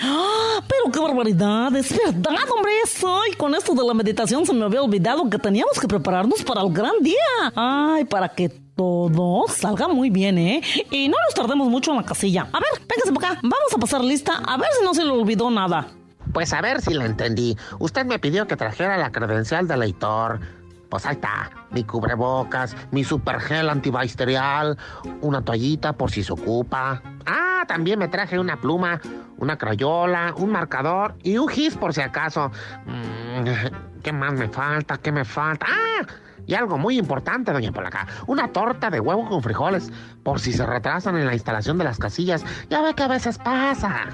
[0.00, 0.60] ¡Ah!
[0.68, 3.20] Pero qué barbaridad, es verdad, hombre, eso.
[3.30, 6.62] Y con esto de la meditación se me había olvidado que teníamos que prepararnos para
[6.62, 7.52] el gran día.
[7.54, 10.62] Ay, para que todo salga muy bien, ¿eh?
[10.90, 12.48] Y no nos tardemos mucho en la casilla.
[12.52, 15.10] A ver, véngase por acá, vamos a pasar lista, a ver si no se le
[15.10, 15.88] olvidó nada.
[16.32, 17.56] Pues a ver si la entendí.
[17.78, 20.40] Usted me pidió que trajera la credencial del lector.
[20.88, 24.76] Pues ahí está, mi cubrebocas, mi supergel antibacterial,
[25.22, 27.02] una toallita por si se ocupa.
[27.24, 29.00] Ah, también me traje una pluma,
[29.38, 32.50] una crayola, un marcador y un gis por si acaso.
[32.84, 34.98] Mm, ¿Qué más me falta?
[34.98, 35.66] ¿Qué me falta?
[35.66, 36.06] ¡Ah!
[36.52, 39.90] Y algo muy importante, doña Polaca, una torta de huevo con frijoles,
[40.22, 42.44] por si se retrasan en la instalación de las casillas.
[42.68, 44.08] Ya ve que a veces pasa.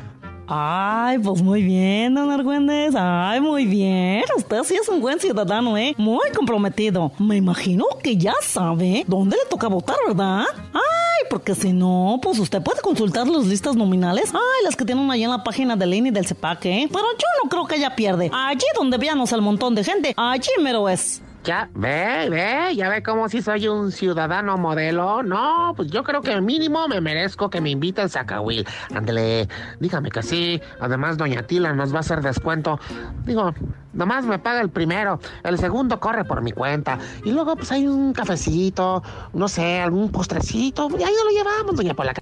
[0.46, 2.94] Ay, pues muy bien, don Argüendes.
[2.96, 4.22] Ay, muy bien.
[4.36, 5.96] Usted sí es un buen ciudadano, ¿eh?
[5.98, 7.10] Muy comprometido.
[7.18, 10.44] Me imagino que ya sabe dónde le toca votar, ¿verdad?
[10.72, 14.32] Ay, porque si no, pues usted puede consultar las listas nominales.
[14.32, 16.88] Ay, las que tienen ahí en la página del INE del CEPAC, ¿eh?
[16.88, 18.30] Pero yo no creo que ella pierde.
[18.32, 21.20] Allí donde veamos al montón de gente, allí mero es.
[21.44, 25.22] Ya, ve, ve, ya ve cómo si soy un ciudadano modelo.
[25.22, 28.66] No, pues yo creo que mínimo me merezco que me invite al Zacahuil.
[28.94, 29.48] Ándele,
[29.80, 30.60] dígame que sí.
[30.80, 32.78] Además, doña Tila nos va a hacer descuento.
[33.24, 33.54] Digo,
[33.92, 35.20] nomás me paga el primero.
[35.44, 36.98] El segundo corre por mi cuenta.
[37.24, 40.88] Y luego, pues hay un cafecito, no sé, algún postrecito.
[40.98, 42.20] Y ahí lo llevamos, doña Polaca.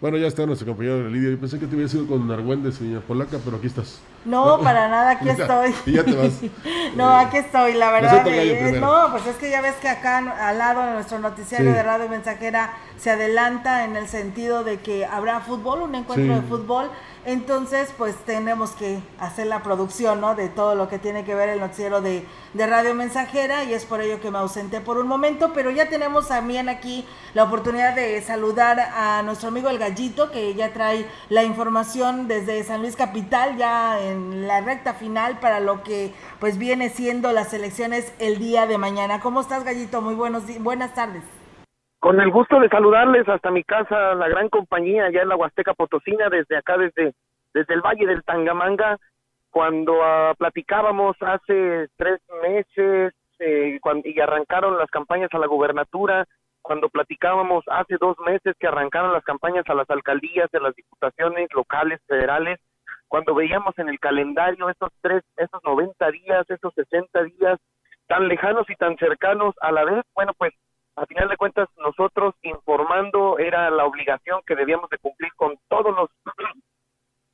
[0.00, 1.30] Bueno, ya está nuestro compañero Lidia.
[1.30, 4.00] Yo pensé que te hubiera sido con Argüendes, señora Polaca, pero aquí estás.
[4.24, 5.74] No, para nada, aquí estoy.
[5.84, 6.40] Y ya te vas.
[6.96, 8.26] no, aquí estoy, la verdad.
[8.26, 11.82] Eh, no, pues es que ya ves que acá al lado de nuestro noticiario de
[11.82, 16.90] Radio Mensajera se adelanta en el sentido de que habrá fútbol, un encuentro de fútbol.
[17.26, 20.34] Entonces, pues tenemos que hacer la producción, ¿no?
[20.34, 23.84] De todo lo que tiene que ver el noticiero de, de, Radio Mensajera y es
[23.84, 27.94] por ello que me ausenté por un momento, pero ya tenemos también aquí la oportunidad
[27.94, 32.96] de saludar a nuestro amigo El Gallito, que ya trae la información desde San Luis
[32.96, 38.38] Capital, ya en la recta final para lo que pues viene siendo las elecciones el
[38.38, 39.20] día de mañana.
[39.20, 40.00] ¿Cómo estás, Gallito?
[40.00, 41.39] Muy buenos buenas tardes.
[42.00, 45.74] Con el gusto de saludarles hasta mi casa, la gran compañía ya en la Huasteca
[45.74, 47.12] Potosina, desde acá, desde,
[47.52, 48.96] desde el Valle del Tangamanga,
[49.50, 56.26] cuando uh, platicábamos hace tres meses eh, cuando, y arrancaron las campañas a la gubernatura,
[56.62, 61.48] cuando platicábamos hace dos meses que arrancaron las campañas a las alcaldías, de las diputaciones
[61.52, 62.60] locales, federales,
[63.08, 67.58] cuando veíamos en el calendario estos tres, estos 90 días, estos 60 días
[68.06, 70.54] tan lejanos y tan cercanos a la vez, bueno, pues
[70.96, 75.94] a final de cuentas nosotros informando era la obligación que debíamos de cumplir con todos
[75.94, 76.10] los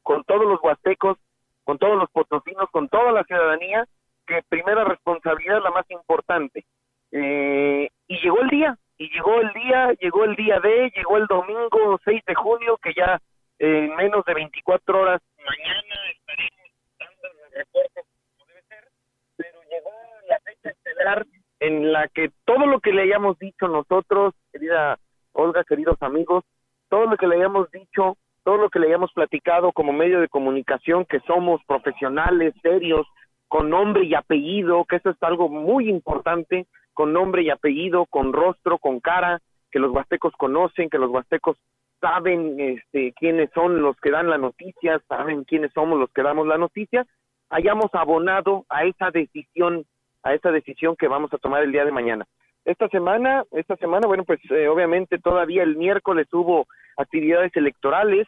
[0.02, 1.18] con todos los huastecos,
[1.64, 3.86] con todos los potosinos, con toda la ciudadanía,
[4.24, 6.64] que primera responsabilidad es la más importante.
[7.10, 11.26] Eh, y llegó el día, y llegó el día, llegó el día de, llegó el
[11.26, 13.20] domingo 6 de junio, que ya
[13.58, 18.02] en menos de 24 horas mañana estaremos dando el reporte
[18.36, 18.88] como debe ser,
[19.36, 19.90] pero llegó
[20.28, 21.26] la fecha estelar
[21.60, 24.98] en que todo lo que le hayamos dicho nosotros, querida
[25.32, 26.44] Olga, queridos amigos,
[26.88, 30.28] todo lo que le hayamos dicho, todo lo que le hayamos platicado como medio de
[30.28, 33.06] comunicación, que somos profesionales, serios,
[33.48, 38.32] con nombre y apellido, que eso es algo muy importante, con nombre y apellido, con
[38.32, 39.40] rostro, con cara,
[39.70, 41.56] que los huastecos conocen, que los huastecos
[42.00, 46.46] saben este, quiénes son los que dan la noticia, saben quiénes somos los que damos
[46.46, 47.06] la noticia,
[47.50, 49.84] hayamos abonado a esa decisión,
[50.26, 52.26] a esa decisión que vamos a tomar el día de mañana.
[52.64, 56.66] Esta semana, esta semana, bueno, pues eh, obviamente todavía el miércoles hubo
[56.96, 58.26] actividades electorales,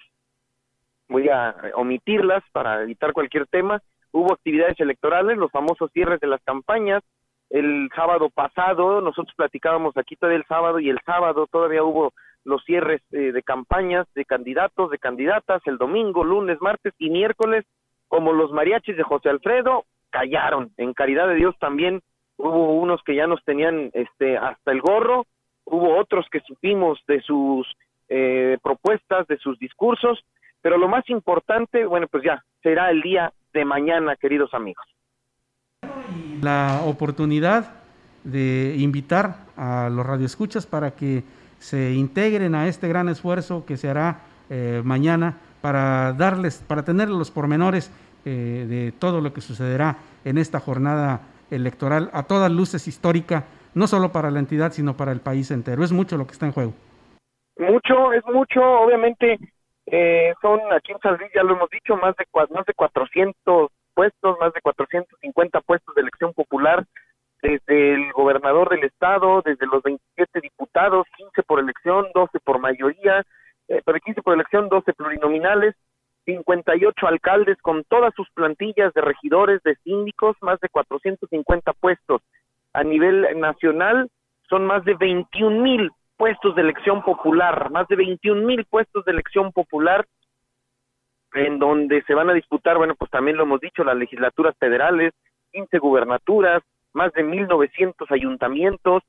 [1.09, 3.83] voy a omitirlas para evitar cualquier tema,
[4.13, 7.03] hubo actividades electorales, los famosos cierres de las campañas,
[7.51, 12.13] el sábado pasado, nosotros platicábamos aquí todo el sábado y el sábado todavía hubo
[12.45, 17.65] los cierres eh, de campañas de candidatos, de candidatas, el domingo, lunes, martes y miércoles,
[18.07, 20.73] como los mariachis de José Alfredo, callaron.
[20.77, 22.03] En caridad de Dios también
[22.37, 25.27] hubo unos que ya nos tenían este hasta el gorro,
[25.65, 27.67] hubo otros que supimos de sus
[28.09, 30.25] eh, propuestas, de sus discursos,
[30.63, 34.85] pero lo más importante, bueno, pues ya será el día de mañana, queridos amigos.
[36.41, 37.83] La oportunidad
[38.25, 41.25] de invitar a los radioescuchas para que
[41.59, 47.09] se integren a este gran esfuerzo que se hará eh, mañana para darles, para tener
[47.09, 47.91] los pormenores
[48.25, 53.45] eh, de todo lo que sucederá en esta jornada electoral a todas luces histórica,
[53.75, 55.85] no solo para la entidad, sino para el país entero.
[55.85, 56.75] Es mucho lo que está en juego.
[57.59, 59.39] Mucho, es mucho, obviamente
[59.87, 63.71] eh, son aquí en San Luis, ya lo hemos dicho, más de, más de 400
[63.95, 66.85] puestos, más de 450 puestos de elección popular,
[67.43, 73.25] desde el gobernador del estado, desde los 27 diputados, 15 por elección, 12 por mayoría,
[73.69, 75.75] eh, pero 15 por elección, 12 plurinominales,
[76.29, 82.21] 58 alcaldes con todas sus plantillas de regidores, de síndicos, más de 450 puestos.
[82.75, 84.11] A nivel nacional
[84.51, 89.13] son más de 21 mil puestos de elección popular, más de 21 mil puestos de
[89.13, 90.05] elección popular
[91.33, 95.15] en donde se van a disputar, bueno, pues también lo hemos dicho, las legislaturas federales,
[95.53, 96.63] 15 gubernaturas,
[96.93, 99.03] más de 1.900 ayuntamientos.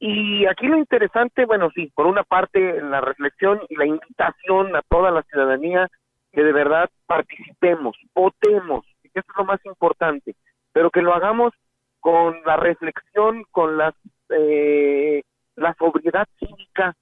[0.00, 4.82] Y aquí lo interesante, bueno, sí, por una parte la reflexión y la invitación a
[4.82, 5.88] toda la ciudadanía
[6.36, 10.36] que de verdad participemos, votemos, que eso es lo más importante,
[10.70, 11.54] pero que lo hagamos
[11.98, 13.94] con la reflexión, con las,
[14.28, 15.22] eh,
[15.54, 16.94] la sobriedad cívica,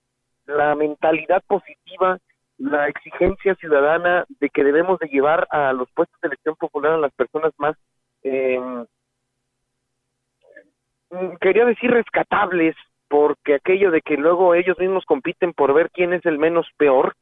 [0.47, 2.19] la mentalidad positiva,
[2.59, 6.99] la exigencia ciudadana de que debemos de llevar a los puestos de elección popular a
[6.99, 7.77] las personas más
[8.23, 8.61] eh,
[11.41, 12.77] quería decir rescatables,
[13.09, 17.17] porque aquello de que luego ellos mismos compiten por ver quién es el menos peor,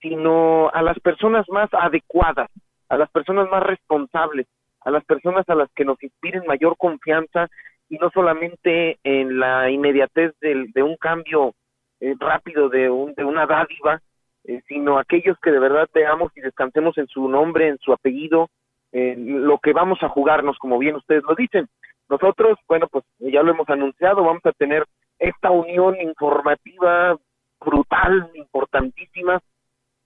[0.00, 2.50] sino a las personas más adecuadas,
[2.88, 4.46] a las personas más responsables,
[4.82, 7.48] a las personas a las que nos inspiren mayor confianza
[7.88, 11.54] y no solamente en la inmediatez de, un cambio
[12.00, 14.00] eh, rápido de, un, de una dádiva,
[14.44, 18.48] eh, sino aquellos que de verdad veamos y descansemos en su nombre, en su apellido,
[18.92, 21.68] en lo que vamos a jugarnos, como bien ustedes lo dicen.
[22.08, 24.84] Nosotros, bueno, pues ya lo hemos anunciado, vamos a tener
[25.18, 27.16] esta unión informativa
[27.60, 29.40] brutal, importantísima,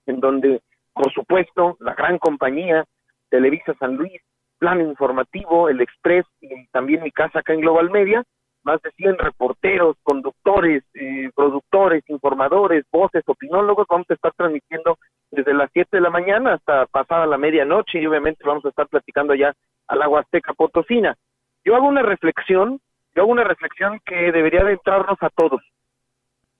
[0.05, 0.61] en donde,
[0.93, 2.85] por supuesto, la gran compañía
[3.29, 4.21] Televisa San Luis,
[4.59, 8.23] Plan Informativo, El Express y también mi casa acá en Global Media,
[8.63, 14.97] más de 100 reporteros, conductores, eh, productores, informadores, voces, opinólogos, vamos a estar transmitiendo
[15.29, 18.87] desde las 7 de la mañana hasta pasada la medianoche y obviamente vamos a estar
[18.87, 19.53] platicando ya
[19.87, 21.15] al agua azteca potosina.
[21.63, 22.79] Yo hago una reflexión,
[23.13, 25.61] yo hago una reflexión que debería de entrarnos a todos.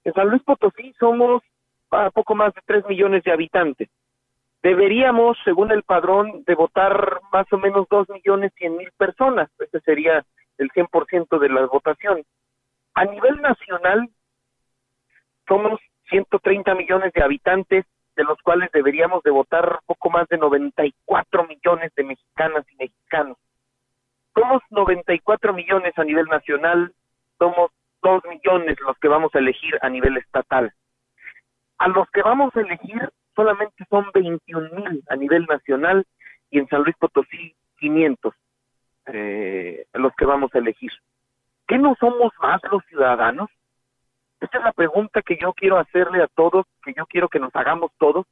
[0.03, 1.41] En San Luis Potosí somos
[1.91, 3.89] a poco más de 3 millones de habitantes.
[4.61, 9.49] Deberíamos, según el padrón, de votar más o menos 2 millones 100 mil personas.
[9.59, 10.25] Ese sería
[10.57, 12.23] el 100% de la votación.
[12.95, 14.09] A nivel nacional,
[15.47, 15.79] somos
[16.09, 21.91] 130 millones de habitantes, de los cuales deberíamos de votar poco más de 94 millones
[21.95, 23.37] de mexicanas y mexicanos.
[24.33, 26.93] Somos 94 millones a nivel nacional,
[27.37, 27.71] somos
[28.01, 30.73] 2 millones los que vamos a elegir a nivel estatal.
[31.77, 36.05] A los que vamos a elegir solamente son 21 mil a nivel nacional
[36.49, 38.33] y en San Luis Potosí 500
[39.07, 40.91] eh, los que vamos a elegir.
[41.67, 43.49] ¿Qué no somos más los ciudadanos?
[44.39, 47.55] Esta es la pregunta que yo quiero hacerle a todos, que yo quiero que nos
[47.55, 48.25] hagamos todos.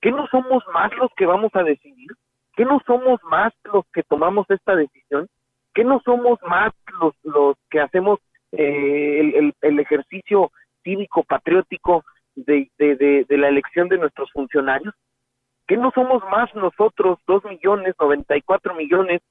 [0.00, 2.10] ¿Qué no somos más los que vamos a decidir?
[2.56, 5.28] ¿Qué no somos más los que tomamos esta decisión?
[5.72, 8.20] ¿Qué no somos más los, los que hacemos
[8.52, 10.52] eh, el, ejercicio
[10.84, 12.04] cívico patriótico
[12.36, 14.94] de, de, de, la elección de nuestros funcionarios?
[15.66, 19.22] ¿Qué no somos más nosotros, dos millones, noventa y cuatro millones,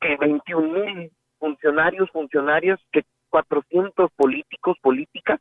[0.00, 5.40] que veintiún mil funcionarios, funcionarias, que cuatrocientos políticos, políticas?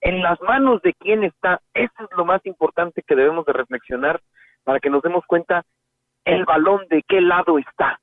[0.00, 4.20] En las manos de quién está, eso es lo más importante que debemos de reflexionar
[4.64, 5.64] para que nos demos cuenta
[6.24, 8.00] el balón de qué lado está,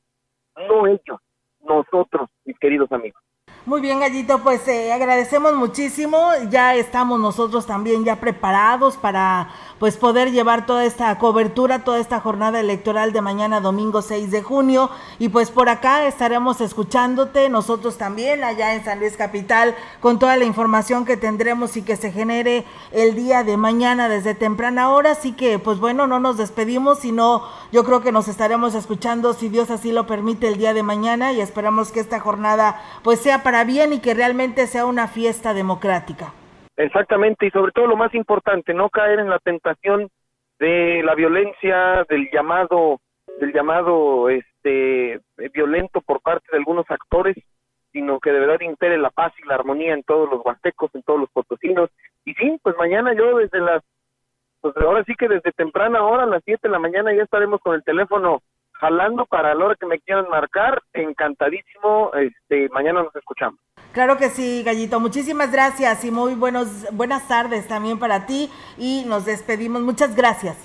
[0.68, 1.20] no ellos,
[1.62, 3.22] nosotros, mis queridos amigos.
[3.70, 6.32] Muy bien, Gallito, pues eh, agradecemos muchísimo.
[6.50, 12.20] Ya estamos nosotros también ya preparados para pues poder llevar toda esta cobertura, toda esta
[12.20, 14.90] jornada electoral de mañana domingo 6 de junio.
[15.20, 20.36] Y pues por acá estaremos escuchándote, nosotros también allá en San Luis Capital, con toda
[20.36, 25.12] la información que tendremos y que se genere el día de mañana desde temprana hora.
[25.12, 29.48] Así que pues bueno, no nos despedimos, sino yo creo que nos estaremos escuchando si
[29.48, 33.44] Dios así lo permite el día de mañana y esperamos que esta jornada pues sea
[33.44, 36.34] para bien y que realmente sea una fiesta democrática.
[36.78, 40.10] Exactamente, y sobre todo lo más importante, no caer en la tentación
[40.60, 43.00] de la violencia, del llamado,
[43.40, 45.20] del llamado este
[45.54, 47.36] violento por parte de algunos actores,
[47.92, 51.04] sino que de verdad impere la paz y la armonía en todos los huastecos, en
[51.04, 51.90] todos los potosinos.
[52.26, 53.84] Y sí, pues mañana yo desde las,
[54.62, 57.62] pues ahora sí que desde temprana hora, a las 7 de la mañana, ya estaremos
[57.62, 58.42] con el teléfono
[58.80, 60.82] jalando para la hora que me quieran marcar.
[60.94, 63.60] Encantadísimo, este, mañana nos escuchamos.
[63.94, 65.00] Claro que sí, Gallito.
[65.00, 69.82] Muchísimas gracias y muy buenos, buenas tardes también para ti y nos despedimos.
[69.82, 70.58] Muchas gracias.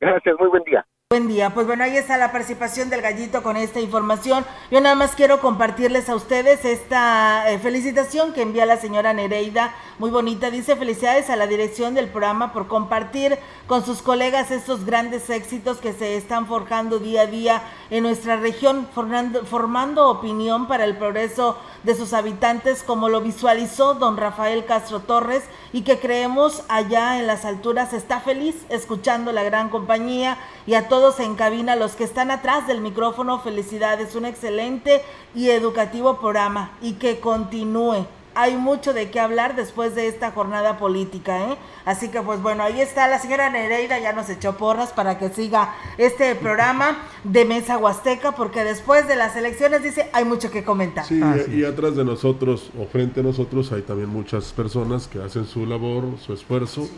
[0.00, 0.86] Gracias, muy buen día.
[1.08, 4.44] Buen día, pues bueno, ahí está la participación del gallito con esta información.
[4.72, 9.72] Yo nada más quiero compartirles a ustedes esta eh, felicitación que envía la señora Nereida,
[10.00, 10.50] muy bonita.
[10.50, 13.38] Dice felicidades a la dirección del programa por compartir
[13.68, 18.34] con sus colegas estos grandes éxitos que se están forjando día a día en nuestra
[18.34, 24.64] región, formando, formando opinión para el progreso de sus habitantes, como lo visualizó don Rafael
[24.64, 30.36] Castro Torres, y que creemos allá en las alturas está feliz escuchando la gran compañía
[30.66, 35.02] y a todos en cabina, los que están atrás del micrófono, felicidades, un excelente
[35.34, 38.06] y educativo programa y que continúe.
[38.34, 41.56] Hay mucho de qué hablar después de esta jornada política, ¿eh?
[41.84, 45.28] Así que pues bueno, ahí está la señora Nereida, ya nos echó porras para que
[45.28, 50.64] siga este programa de Mesa Huasteca, porque después de las elecciones dice, hay mucho que
[50.64, 51.04] comentar.
[51.04, 55.22] Sí, y, y atrás de nosotros o frente a nosotros hay también muchas personas que
[55.22, 56.88] hacen su labor, su esfuerzo.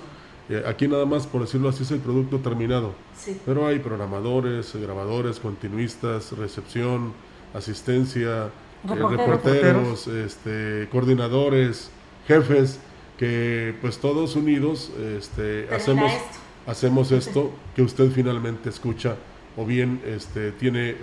[0.49, 2.95] Eh, aquí nada más, por decirlo así, es el producto terminado.
[3.17, 3.39] Sí.
[3.45, 7.13] Pero hay programadores, eh, grabadores, continuistas, recepción,
[7.53, 9.19] asistencia, eh, Reporteros.
[9.19, 11.91] reporteros, este, coordinadores,
[12.27, 12.79] jefes,
[13.19, 16.39] que pues todos unidos este, hacemos, esto.
[16.67, 19.17] hacemos esto que usted finalmente escucha
[19.57, 20.95] o bien este, tiene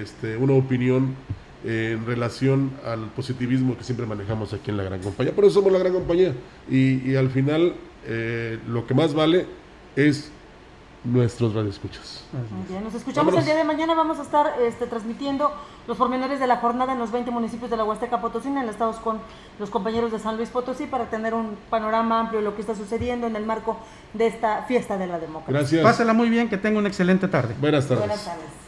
[0.00, 1.16] este, una opinión
[1.64, 5.34] en relación al positivismo que siempre manejamos aquí en la gran compañía.
[5.34, 6.32] Por eso somos la gran compañía.
[6.70, 7.74] Y, y al final
[8.08, 9.46] eh, lo que más vale
[9.94, 10.30] es
[11.04, 12.24] nuestros radioescuchas.
[12.32, 13.40] Muy bien, nos escuchamos Vámonos.
[13.40, 13.94] el día de mañana.
[13.94, 15.52] Vamos a estar este, transmitiendo
[15.86, 19.18] los pormenores de la jornada en los 20 municipios de la Huasteca Potosina, enlazados con
[19.58, 22.74] los compañeros de San Luis Potosí, para tener un panorama amplio de lo que está
[22.74, 23.78] sucediendo en el marco
[24.14, 25.60] de esta fiesta de la democracia.
[25.60, 25.82] Gracias.
[25.82, 27.54] Pásala muy bien, que tenga una excelente tarde.
[27.60, 28.06] Buenas tardes.
[28.06, 28.67] Buenas tardes.